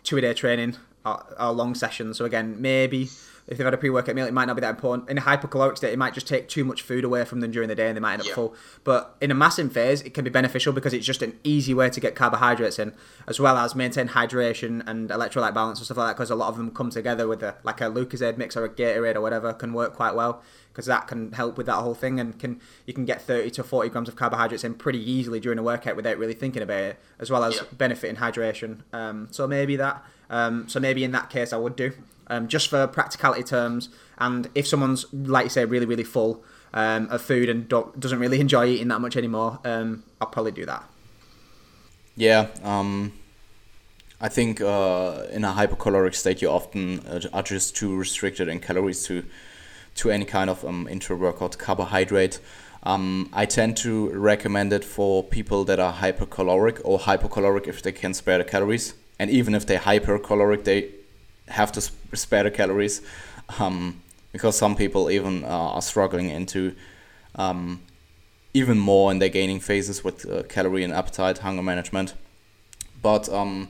[0.04, 2.18] two a day training or, or, long sessions.
[2.18, 3.10] So again, maybe
[3.50, 5.10] if they've had a pre-workout meal, it might not be that important.
[5.10, 7.68] In a hypercaloric state, it might just take too much food away from them during
[7.68, 8.36] the day, and they might end up yeah.
[8.36, 8.56] full.
[8.84, 11.90] But in a massing phase, it can be beneficial because it's just an easy way
[11.90, 12.94] to get carbohydrates in,
[13.28, 16.14] as well as maintain hydration and electrolyte balance and stuff like that.
[16.14, 18.70] Because a lot of them come together with a like a Lucozade mix or a
[18.70, 22.20] Gatorade or whatever can work quite well because that can help with that whole thing
[22.20, 25.58] and can you can get 30 to 40 grams of carbohydrates in pretty easily during
[25.58, 27.64] a workout without really thinking about it as well as yeah.
[27.74, 31.92] benefiting hydration um, so maybe that um, so maybe in that case i would do
[32.30, 37.08] um, just for practicality terms and if someone's like you say really really full um,
[37.10, 40.84] of food and doesn't really enjoy eating that much anymore um, i'll probably do that
[42.16, 43.14] yeah um,
[44.22, 48.60] I think uh, in a hypocaloric state, you often uh, are just too restricted in
[48.60, 49.24] calories to
[49.96, 52.40] to any kind of um, intra-workout carbohydrate.
[52.84, 57.92] Um, I tend to recommend it for people that are hypercaloric or hypocaloric if they
[57.92, 58.94] can spare the calories.
[59.18, 60.90] And even if they're hypercaloric, they
[61.50, 61.82] have to
[62.18, 63.02] spare the calories
[63.60, 66.76] um, because some people even uh, are struggling into
[67.36, 67.82] um,
[68.54, 72.14] even more in their gaining phases with uh, calorie and appetite hunger management.
[73.02, 73.70] But um,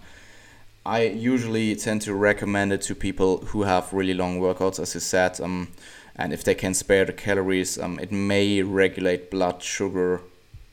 [0.86, 5.00] I usually tend to recommend it to people who have really long workouts, as you
[5.00, 5.40] said.
[5.40, 5.70] Um,
[6.16, 10.22] and if they can spare the calories, um, it may regulate blood sugar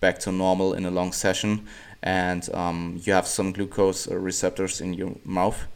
[0.00, 1.66] back to normal in a long session,
[2.02, 5.66] and um, you have some glucose receptors in your mouth.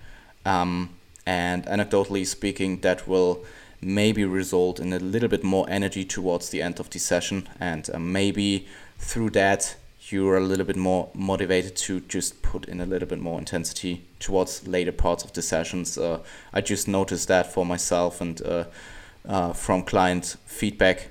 [0.44, 0.90] Um,
[1.26, 3.44] and anecdotally speaking, that will
[3.80, 7.88] maybe result in a little bit more energy towards the end of the session, and
[7.92, 8.66] uh, maybe
[8.98, 9.76] through that
[10.08, 14.02] you're a little bit more motivated to just put in a little bit more intensity
[14.18, 15.96] towards later parts of the sessions.
[15.96, 16.18] Uh,
[16.52, 18.64] I just noticed that for myself, and uh,
[19.26, 21.10] uh, from client feedback.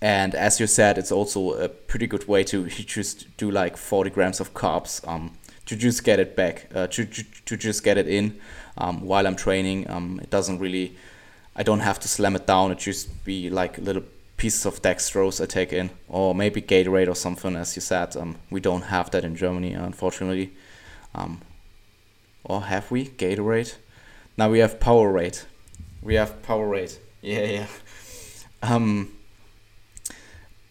[0.00, 4.10] And as you said, it's also a pretty good way to just do like 40
[4.10, 7.98] grams of carbs um, to just get it back, uh, to, to, to just get
[7.98, 8.40] it in
[8.80, 9.88] um, while I'm training.
[9.90, 10.96] Um, it doesn't really,
[11.54, 12.72] I don't have to slam it down.
[12.72, 14.02] It just be like little
[14.36, 17.56] pieces of dextrose I take in, or maybe Gatorade or something.
[17.56, 20.52] As you said, um, we don't have that in Germany, unfortunately.
[21.14, 21.42] Um,
[22.44, 23.74] or have we Gatorade?
[24.36, 25.44] now we have Powerade.
[26.02, 26.98] We have Powerade.
[27.22, 27.66] Yeah, yeah.
[28.62, 29.08] Um,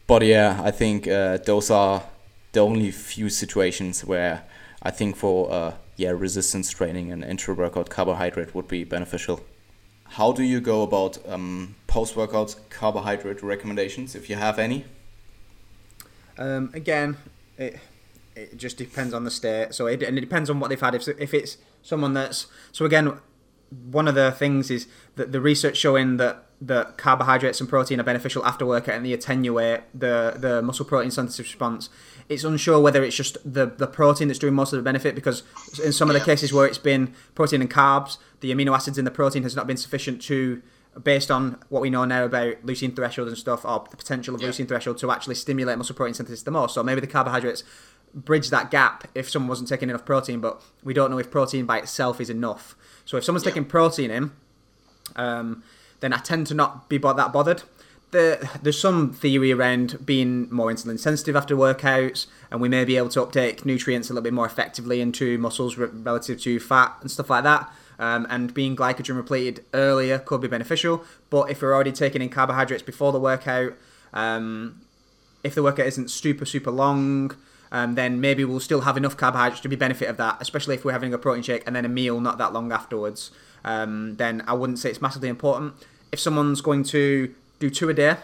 [0.06, 2.04] but yeah, I think uh, those are
[2.52, 4.44] the only few situations where
[4.82, 9.42] I think for uh, yeah resistance training and intra-workout carbohydrate would be beneficial.
[10.18, 14.86] How do you go about um, post-workout carbohydrate recommendations, if you have any?
[16.38, 17.18] Um, again,
[17.58, 17.80] it
[18.36, 19.74] it just depends on the state.
[19.76, 20.96] So it and it depends on what they've had.
[20.96, 23.20] If if it's someone that's so again,
[23.92, 28.04] one of the things is that the research showing that that carbohydrates and protein are
[28.04, 31.90] beneficial after workout and they attenuate the the muscle protein synthesis response.
[32.28, 35.44] It's unsure whether it's just the the protein that's doing most of the benefit because
[35.84, 36.26] in some of the Yeah.
[36.26, 39.68] cases where it's been protein and carbs, the amino acids in the protein has not
[39.68, 40.62] been sufficient to
[41.02, 44.42] based on what we know now about leucine threshold and stuff or the potential of
[44.42, 44.50] Yeah.
[44.50, 46.74] leucine threshold to actually stimulate muscle protein synthesis the most.
[46.74, 47.64] So maybe the carbohydrates
[48.14, 51.66] bridge that gap if someone wasn't taking enough protein, but we don't know if protein
[51.66, 52.76] by itself is enough.
[53.06, 53.52] So if someone's Yeah.
[53.52, 54.32] taking protein in,
[55.16, 55.64] um,
[56.00, 57.64] then I tend to not be that bothered.
[58.12, 62.98] The, there's some theory around being more insulin sensitive after workouts, and we may be
[62.98, 66.98] able to uptake nutrients a little bit more effectively into muscles re- relative to fat
[67.02, 67.72] and stuff like that.
[68.00, 71.04] Um, and being glycogen repleted earlier could be beneficial.
[71.30, 73.74] But if we're already taking in carbohydrates before the workout,
[74.14, 74.82] um,
[75.44, 77.36] if the workout isn't super super long,
[77.72, 80.38] um, then maybe we'll still have enough carbohydrates to be benefit of that.
[80.40, 83.32] Especially if we're having a protein shake and then a meal not that long afterwards.
[83.64, 85.74] Um, then I wouldn't say it's massively important.
[86.12, 88.18] If someone's going to do two a day,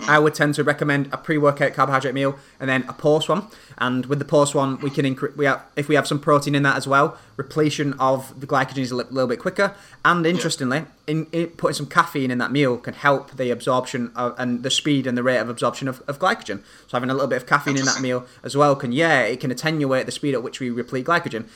[0.00, 3.46] I would tend to recommend a pre-workout carbohydrate meal and then a post one.
[3.78, 5.34] And with the post one, we can increase.
[5.36, 8.78] We have, if we have some protein in that as well, repletion of the glycogen
[8.78, 9.74] is a li- little bit quicker.
[10.04, 14.34] And interestingly, in, in putting some caffeine in that meal can help the absorption of,
[14.38, 16.62] and the speed and the rate of absorption of, of glycogen.
[16.88, 19.40] So having a little bit of caffeine in that meal as well can yeah, it
[19.40, 21.48] can attenuate the speed at which we replete glycogen.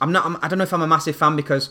[0.00, 0.24] I'm not.
[0.24, 1.70] I'm, I don't know if I'm a massive fan because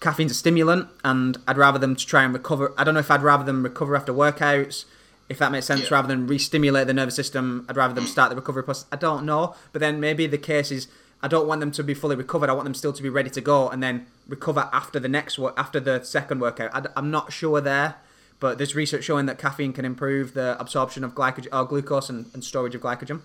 [0.00, 2.72] caffeine's a stimulant, and I'd rather them to try and recover.
[2.76, 4.84] I don't know if I'd rather them recover after workouts,
[5.28, 5.96] if that makes sense, Yeah.
[5.96, 7.66] rather than re-stimulate the nervous system.
[7.68, 8.86] I'd rather them start the recovery process.
[8.92, 10.88] I don't know, but then maybe the case is
[11.22, 12.48] I don't want them to be fully recovered.
[12.48, 15.38] I want them still to be ready to go and then recover after the next
[15.38, 16.70] work after the second workout.
[16.72, 17.96] I, am not sure there.
[18.40, 22.26] But there's research showing that caffeine can improve the absorption of glycogen or glucose and,
[22.32, 23.22] and storage of glycogen.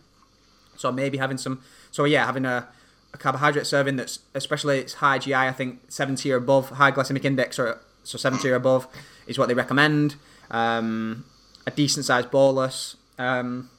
[0.75, 1.61] So maybe having some,
[1.91, 2.67] so yeah, having a,
[3.13, 5.33] a carbohydrate serving that's especially it's high GI.
[5.33, 8.87] I think 70 or above, high glycemic index, or so 70 or above
[9.27, 10.15] is what they recommend.
[10.51, 11.25] Um,
[11.65, 13.69] a decent sized bolus, um,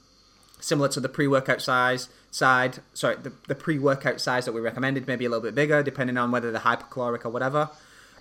[0.61, 2.78] similar to the pre-workout size side.
[2.95, 6.30] Sorry, the, the pre-workout size that we recommended, maybe a little bit bigger, depending on
[6.30, 7.70] whether they're hypocaloric or whatever.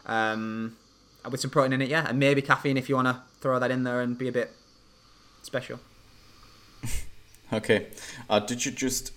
[0.06, 0.76] Um,
[1.30, 3.72] with some protein in it, yeah, and maybe caffeine if you want to throw that
[3.72, 4.52] in there and be a bit
[5.42, 5.80] special.
[7.52, 7.88] Okay.
[8.32, 9.12] Uh, did you just?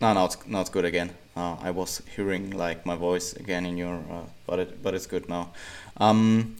[0.00, 1.10] No, no, it's no, it's good again.
[1.36, 5.06] Uh, I was hearing like my voice again in your, uh, but it, but it's
[5.06, 5.52] good now.
[5.98, 6.56] Um,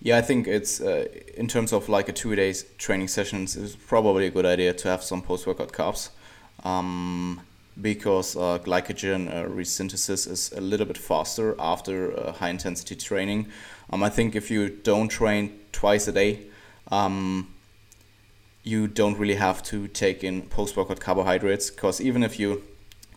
[0.00, 1.06] yeah, I think it's uh,
[1.36, 4.88] in terms of like a two days training sessions, it's probably a good idea to
[4.88, 6.08] have some post workout carbs,
[6.64, 7.42] um,
[7.82, 13.46] because uh, glycogen uh, resynthesis is a little bit faster after uh, high intensity training.
[13.90, 16.46] Um, I think if you don't train twice a day,
[16.90, 17.48] um,
[18.62, 22.62] you don't really have to take in post workout carbohydrates because even if you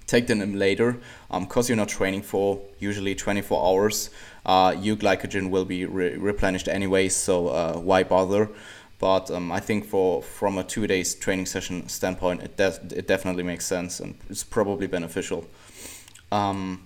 [0.07, 0.97] take them in later,
[1.39, 4.09] because you're not training for usually 24 hours,
[4.45, 8.49] uh, your glycogen will be re- replenished anyway, so uh, why bother?
[8.99, 13.07] But um, I think for from a two days training session standpoint, it, def- it
[13.07, 15.45] definitely makes sense and it's probably beneficial.
[16.31, 16.83] Um,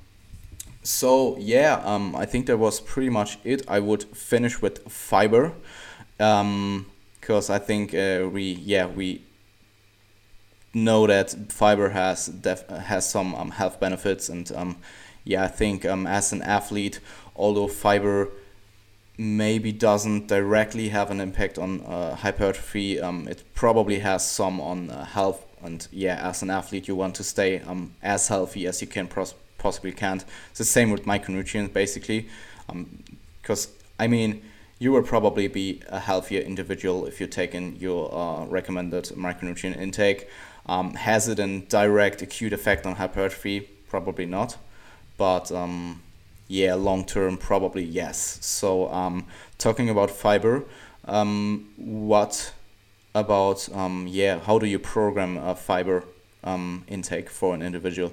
[0.83, 3.63] so yeah, um, I think that was pretty much it.
[3.67, 5.53] I would finish with fiber,
[6.17, 9.21] because I think uh, we yeah we
[10.83, 14.77] know that fiber has def- has some um, health benefits and um,
[15.23, 16.99] yeah I think um, as an athlete,
[17.35, 18.29] although fiber
[19.17, 24.89] maybe doesn't directly have an impact on uh, hypertrophy, um, it probably has some on
[24.89, 25.43] uh, health.
[25.63, 29.07] And yeah, as an athlete, you want to stay um, as healthy as you can
[29.07, 30.21] pros- possibly can.
[30.51, 32.29] It's the same with micronutrients, basically,
[33.41, 33.69] because
[33.99, 34.43] I mean,
[34.77, 39.77] you will probably be a healthier individual if you take in your uh, recommended micronutrient
[39.77, 40.27] intake.
[40.67, 43.61] Um, has it a direct acute effect on hypertrophy?
[43.89, 44.57] Probably not,
[45.17, 46.01] but um,
[46.47, 48.37] yeah, long term, probably yes.
[48.41, 49.25] So, um,
[49.57, 50.65] talking about fiber,
[51.05, 52.53] um, what
[53.15, 54.39] about um, yeah?
[54.39, 56.03] How do you program a fiber
[56.43, 58.11] um, intake for an individual?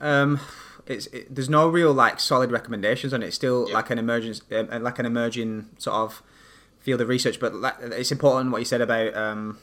[0.00, 0.40] Um,
[0.86, 3.26] it's it, there's no real like solid recommendations on it.
[3.26, 3.74] It's still Yeah.
[3.74, 6.22] like an emergence, um, like an emerging sort of
[6.78, 7.40] field of research.
[7.40, 9.58] But like, it's important what you said about um,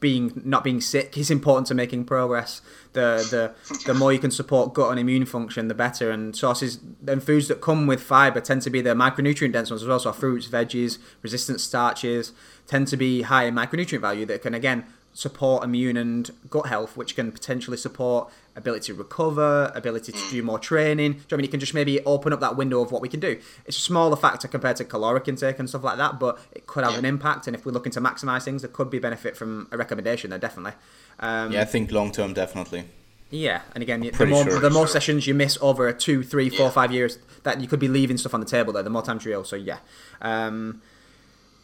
[0.00, 2.62] being not being sick is important to making progress.
[2.94, 6.10] The the the more you can support gut and immune function, the better.
[6.10, 9.82] And sources and foods that come with fiber tend to be the micronutrient dense ones
[9.82, 10.00] as well.
[10.00, 12.32] So fruits, veggies, resistant starches
[12.66, 16.96] tend to be high in micronutrient value that can again support immune and gut health,
[16.96, 21.12] which can potentially support ability to recover, ability to do more training.
[21.12, 21.44] Do you know I mean?
[21.46, 23.38] It can just maybe open up that window of what we can do.
[23.66, 26.84] It's a smaller factor compared to caloric intake and stuff like that, but it could
[26.84, 26.98] have Yeah.
[27.00, 27.46] an impact.
[27.46, 30.38] And if we're looking to maximize things, there could be benefit from a recommendation there,
[30.38, 30.72] definitely.
[31.20, 32.84] Um, Yeah, I think long term definitely.
[33.30, 34.58] yeah, and again, the more, sure.
[34.60, 36.70] the more sessions you miss over a two, three, four, Yeah.
[36.72, 38.82] five years, that you could be leaving stuff on the table there.
[38.82, 39.78] The more times you so yeah.
[40.20, 40.82] Um,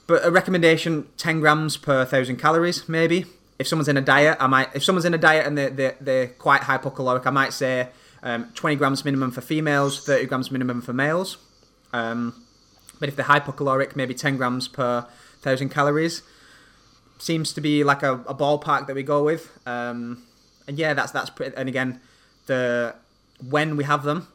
[0.06, 3.26] but a recommendation: ten grams per thousand calories, maybe.
[3.58, 4.74] If someone's in a diet, I might.
[4.74, 7.88] If someone's in a diet and they're they're, they're quite hypocaloric, I might say
[8.22, 11.38] um, twenty grams minimum for females, thirty grams minimum for males.
[11.92, 12.44] Um,
[13.00, 15.06] but if they're hypocaloric, maybe ten grams per
[15.40, 16.22] thousand calories
[17.18, 19.58] seems to be like a, a ballpark that we go with.
[19.66, 20.22] Um,
[20.68, 22.00] and yeah, that's that's pretty, and again,
[22.46, 22.94] the
[23.48, 24.28] when we have them,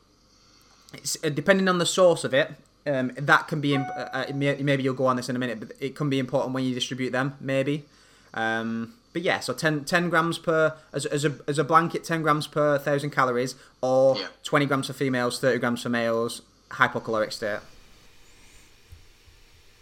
[0.93, 2.51] it's uh, depending on the source of it.
[2.83, 5.39] Um, that can be imp- uh, uh, may- maybe you'll go on this in a
[5.39, 7.85] minute, but it can be important when you distribute them, maybe.
[8.33, 12.21] Um, but yeah, so 10, 10 grams per as, as a as a blanket, ten
[12.21, 14.27] grams per thousand calories, or Yeah.
[14.43, 17.59] twenty grams for females, thirty grams for males, hypocaloric state.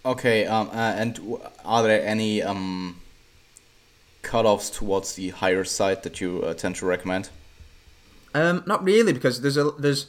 [0.06, 3.00] Okay, um, uh, and w- are there any um,
[4.24, 7.30] cutoffs towards the higher side that you uh, tend to recommend?
[8.34, 10.06] Um, not really, because there's a there's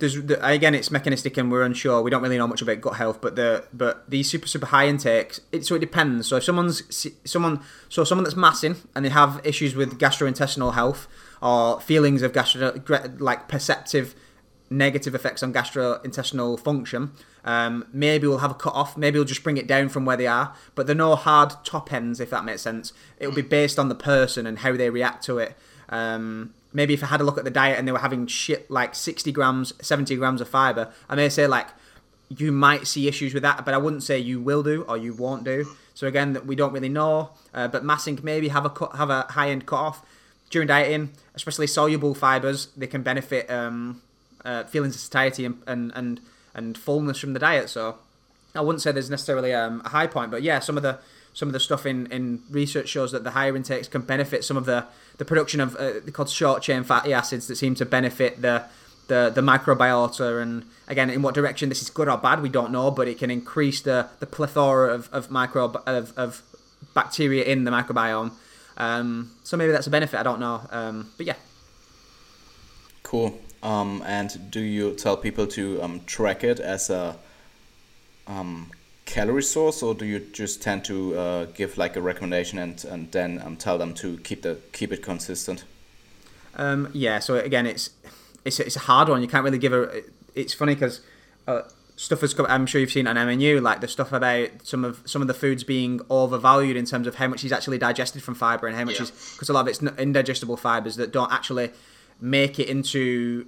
[0.00, 2.02] there's the, again it's mechanistic and we're unsure.
[2.02, 4.88] We don't really know much about gut health, but the but these super super high
[4.88, 5.40] intakes.
[5.52, 6.26] It, so it depends.
[6.26, 11.06] So if someone's someone so someone that's massing and they have issues with gastrointestinal health
[11.40, 12.80] or feelings of gastro
[13.18, 14.14] like perceptive
[14.70, 17.12] negative effects on gastrointestinal function.
[17.44, 18.96] Um, maybe we'll have a cut off.
[18.96, 20.54] Maybe we'll just bring it down from where they are.
[20.74, 22.92] But there are no hard top ends, if that makes sense.
[23.18, 25.56] It will be based on the person and how they react to it.
[25.88, 28.70] Um, maybe if I had a look at the diet and they were having shit
[28.70, 31.68] like 60 grams, 70 grams of fiber, I may say like
[32.28, 35.12] you might see issues with that, but I wouldn't say you will do or you
[35.12, 35.66] won't do.
[35.94, 37.30] So again, that we don't really know.
[37.52, 40.06] Uh, but massing maybe have a cut, have a high end cut off
[40.48, 42.68] during dieting, especially soluble fibers.
[42.76, 44.00] They can benefit um,
[44.44, 46.20] uh, feelings of satiety and, and and
[46.54, 47.68] and fullness from the diet.
[47.68, 47.98] So
[48.54, 50.98] I wouldn't say there's necessarily um, a high point, but yeah, some of the
[51.32, 54.56] some of the stuff in, in research shows that the higher intakes can benefit some
[54.56, 54.86] of the,
[55.20, 58.64] the production of uh, called short chain fatty acids that seem to benefit the
[59.08, 62.72] the the microbiota and again in what direction this is good or bad we don't
[62.72, 66.42] know but it can increase the the plethora of of micro of, of
[66.94, 68.32] bacteria in the microbiome.
[68.76, 70.62] Um, so maybe that's a benefit I don't know.
[70.70, 71.36] Um, but yeah.
[73.02, 73.38] Cool.
[73.62, 77.18] Um, and do you tell people to um, track it as a
[78.26, 78.70] um,
[79.10, 83.10] calorie source, or do you just tend to uh, give like a recommendation and and
[83.12, 85.64] then um, tell them to keep the keep it consistent?
[86.56, 87.90] Um, yeah, so again, it's
[88.44, 89.22] it's it's a hard one.
[89.22, 90.02] You can't really give a.
[90.34, 91.00] It's funny because
[91.46, 91.62] uh,
[91.96, 92.46] stuff has come.
[92.48, 95.34] I'm sure you've seen on MNU, like the stuff about some of some of the
[95.34, 98.84] foods being overvalued in terms of how much is actually digested from fiber and how
[98.84, 99.02] much Yeah.
[99.04, 101.70] is because a lot of it's indigestible fibers that don't actually
[102.20, 103.46] make it into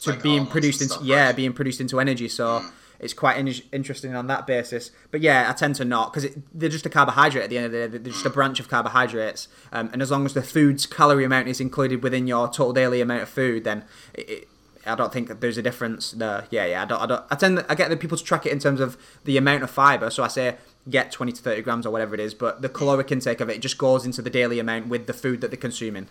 [0.00, 1.36] to Like being produced into yeah right?
[1.36, 2.28] being produced into energy.
[2.28, 2.64] So.
[2.98, 6.68] It's quite in- interesting on that basis, but yeah, I tend to not because they're
[6.68, 7.98] just a carbohydrate at the end of the day.
[7.98, 11.48] They're just a branch of carbohydrates, um, and as long as the food's calorie amount
[11.48, 13.84] is included within your total daily amount of food, then
[14.14, 14.48] it, it,
[14.86, 16.46] I don't think that there's a difference there.
[16.50, 16.82] Yeah, yeah.
[16.82, 17.00] I don't.
[17.00, 17.24] I don't.
[17.30, 17.64] I tend.
[17.68, 20.10] I get the people to track it in terms of the amount of fiber.
[20.10, 20.56] So I say
[20.88, 23.60] get 20 to 30 grams or whatever it is, but the caloric intake of it
[23.60, 26.06] just goes into the daily amount with the food that they're consuming.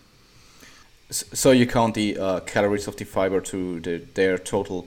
[1.10, 4.82] So you count the uh, calories of the fiber to the, their total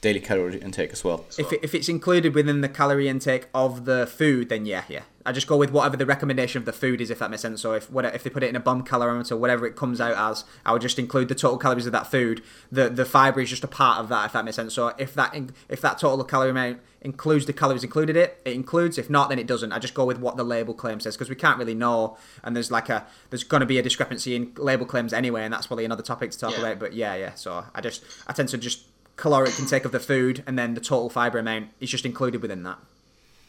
[0.00, 1.24] daily calorie intake as well.
[1.38, 5.02] If, it, if it's included within the calorie intake of the food, then yeah, yeah.
[5.26, 7.60] I just go with whatever the recommendation of the food is, if that makes sense.
[7.60, 10.16] So if what if they put it in a bomb calorimeter, whatever it comes out
[10.16, 12.42] as, I would just include the total calories of that food.
[12.72, 14.72] The the fiber is just a part of that, if that makes sense.
[14.72, 18.54] So if that in, if that total calorie amount includes the calories included it, it
[18.54, 18.96] includes.
[18.96, 19.72] If not, then it doesn't.
[19.72, 22.56] I just go with what the label claim says because we can't really know, and
[22.56, 25.66] there's like a there's going to be a discrepancy in label claims anyway, and that's
[25.66, 26.60] probably another topic to talk Yeah.
[26.60, 26.78] about.
[26.78, 27.34] But yeah, yeah.
[27.34, 28.84] So I just I tend to just
[29.20, 32.62] caloric intake of the food, and then the total fiber amount is just included within
[32.62, 32.78] that.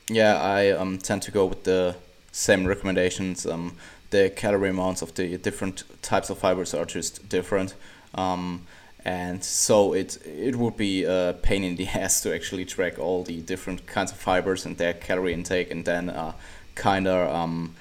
[0.09, 1.95] Yeah, I um, tend to go with the
[2.33, 3.45] same recommendations.
[3.45, 3.77] Um,
[4.09, 7.73] the calorie amounts of the different types of fibers are just different.
[8.13, 8.67] Um,
[9.05, 13.23] and so it it would be a pain in the ass to actually track all
[13.23, 16.33] the different kinds of fibers and their calorie intake and then uh,
[16.75, 17.75] kind of um,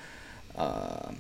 [0.57, 1.11] uh,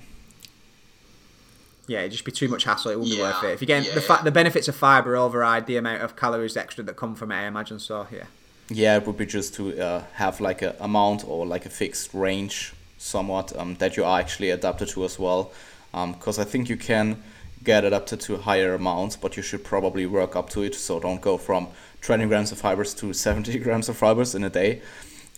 [1.90, 2.92] Yeah, it'd just be too much hassle.
[2.92, 3.50] It wouldn't be worth it.
[3.50, 4.22] If you get yeah, the fa- yeah.
[4.22, 7.46] the benefits of fiber override the amount of calories extra that come from it, I
[7.48, 7.80] imagine.
[7.80, 8.26] So yeah,
[8.68, 12.14] yeah, it would be just to uh, have like a amount or like a fixed
[12.14, 15.50] range somewhat um, that you are actually adapted to as well.
[15.90, 17.20] Because I think you can
[17.64, 20.76] get adapted to higher amounts, but you should probably work up to it.
[20.76, 21.66] So don't go from
[22.02, 24.80] 20 grams of fibers to 70 grams of fibers in a day.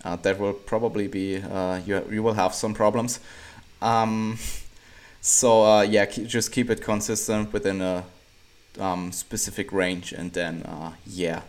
[0.04, 2.04] Uh, that will probably be uh, you.
[2.10, 3.20] You will have some problems.
[3.80, 4.38] Um,
[5.24, 8.04] so uh, yeah, keep, just keep it consistent within a
[8.80, 11.42] um, specific range, and then uh, yeah,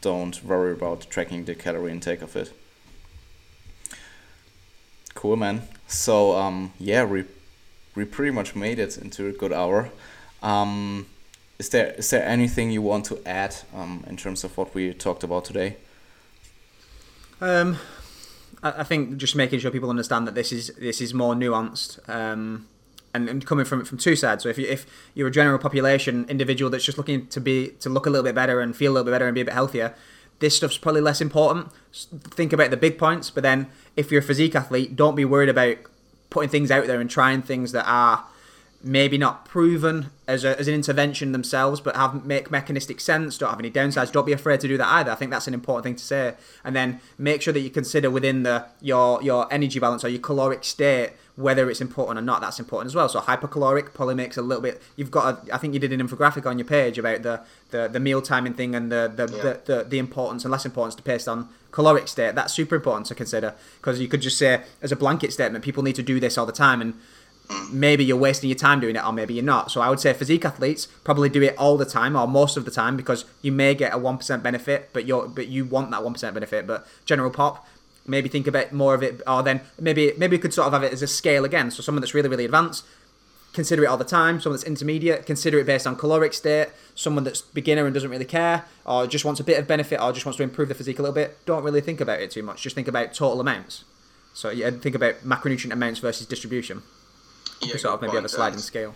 [0.00, 2.52] don't worry about tracking the calorie intake of it.
[5.14, 5.62] Cool, man.
[5.86, 7.24] So um, yeah, we
[7.94, 9.90] we pretty much made it into a good hour.
[10.42, 11.06] Um,
[11.60, 14.92] is there is there anything you want to add um, in terms of what we
[14.92, 15.76] talked about today?
[17.40, 17.78] Um,
[18.60, 22.00] I, I think just making sure people understand that this is this is more nuanced.
[22.08, 22.66] Um,
[23.14, 24.42] and, and coming from from two sides.
[24.42, 27.88] So if you if you're a general population individual that's just looking to be to
[27.88, 29.54] look a little bit better and feel a little bit better and be a bit
[29.54, 29.94] healthier,
[30.40, 31.70] this stuff's probably less important.
[31.92, 35.48] Think about the big points, but then if you're a physique athlete, don't be worried
[35.48, 35.78] about
[36.30, 38.24] putting things out there and trying things that are
[38.82, 43.48] maybe not proven as, a, as an intervention themselves, but have make mechanistic sense, don't
[43.48, 44.12] have any downsides.
[44.12, 45.10] Don't be afraid to do that either.
[45.10, 46.34] I think that's an important thing to say.
[46.62, 50.20] And then make sure that you consider within the your your energy balance or your
[50.20, 52.40] caloric state whether it's important or not.
[52.40, 53.08] That's important as well.
[53.08, 54.80] So hypercaloric probably makes a little bit.
[54.96, 55.48] You've got.
[55.48, 58.22] A, I think you did an infographic on your page about the the, the meal
[58.22, 59.42] timing thing and the the, yeah.
[59.42, 62.34] the, the the importance and less importance to based on caloric state.
[62.34, 65.82] That's super important to consider because you could just say as a blanket statement, people
[65.82, 66.94] need to do this all the time and
[67.70, 69.70] maybe you're wasting your time doing it or maybe you're not.
[69.70, 72.64] So I would say physique athletes probably do it all the time or most of
[72.64, 76.00] the time because you may get a 1% benefit, but you but you want that
[76.00, 76.66] 1% benefit.
[76.66, 77.66] But general pop,
[78.06, 80.82] maybe think about more of it or then maybe maybe you could sort of have
[80.82, 81.70] it as a scale again.
[81.70, 82.84] So someone that's really really advanced
[83.52, 84.40] consider it all the time.
[84.40, 86.68] Someone that's intermediate, consider it based on caloric state.
[86.94, 90.12] Someone that's beginner and doesn't really care, or just wants a bit of benefit, or
[90.12, 91.38] just wants to improve the physique a little bit.
[91.46, 92.62] Don't really think about it too much.
[92.62, 93.84] Just think about total amounts.
[94.32, 96.82] So yeah, think about macronutrient amounts versus distribution
[97.66, 98.94] yeah, sort of maybe have a sliding scale.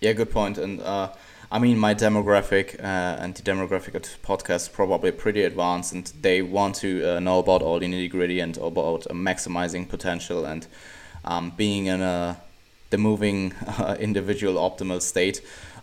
[0.00, 0.58] Yeah, good point.
[0.58, 1.12] And uh,
[1.52, 6.06] I mean, my demographic uh, and the demographic of the podcast probably pretty advanced, and
[6.20, 10.68] they want to uh, know about all the nitty gritty and about maximizing potential and
[11.24, 12.40] um, being in a
[12.90, 15.40] the moving uh, individual optimal state.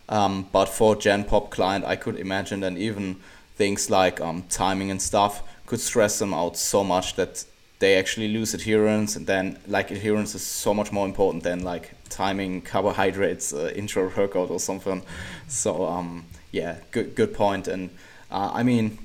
[0.09, 3.17] Um, but for Gen Pop client, I could imagine that even
[3.55, 7.43] things like um, timing and stuff could stress them out so much that
[7.79, 11.91] they actually lose adherence and then like adherence is so much more important than like
[12.09, 15.03] timing carbohydrates uh, intra workout or something.
[15.47, 17.65] So um yeah good good point.
[17.65, 17.89] point and
[18.31, 18.97] uh, i mean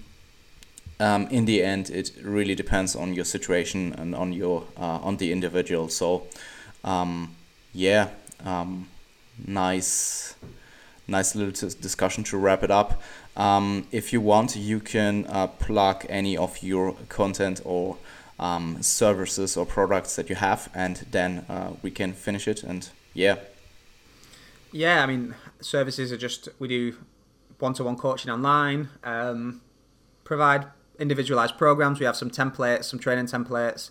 [1.02, 5.16] um, in the end it really depends on your situation and on your uh, on
[5.16, 5.88] the individual.
[5.88, 6.26] So
[6.84, 7.34] um,
[7.72, 8.10] yeah
[8.44, 8.88] um,
[9.44, 10.34] nice
[11.08, 13.02] nice little discussion to wrap it up.
[13.36, 17.96] Um, if you want you can uh, plug any of your content or
[18.42, 22.64] um, services or products that you have, and then uh, we can finish it.
[22.64, 23.36] And yeah.
[24.72, 26.96] Yeah, I mean, services are just we do
[27.60, 29.60] one-to-one coaching online, um,
[30.24, 30.66] provide
[30.98, 32.00] individualized programs.
[32.00, 33.90] We have some templates, some training templates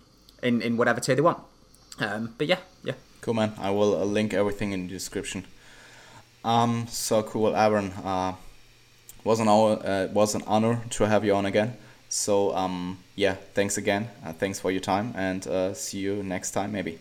[0.44, 1.40] in, in whatever tier they want.
[2.00, 2.94] Um, but yeah, yeah.
[3.22, 3.54] Cool, man.
[3.58, 5.46] I will uh, link everything in the description.
[6.44, 7.92] Um, so cool, Aaron.
[8.04, 8.34] Uh,
[9.24, 11.78] was an hour, uh, was an honor to have you on again.
[12.10, 14.10] So um, yeah, thanks again.
[14.26, 17.00] Uh, thanks for your time, and uh, see you next time, maybe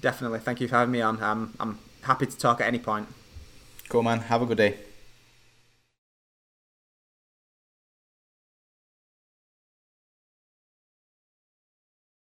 [0.00, 0.40] definitely.
[0.40, 1.22] Thank you for having me on.
[1.22, 3.08] I'm, I'm happy to talk at any point.
[3.88, 4.20] Cool, man.
[4.20, 4.78] Have a good day.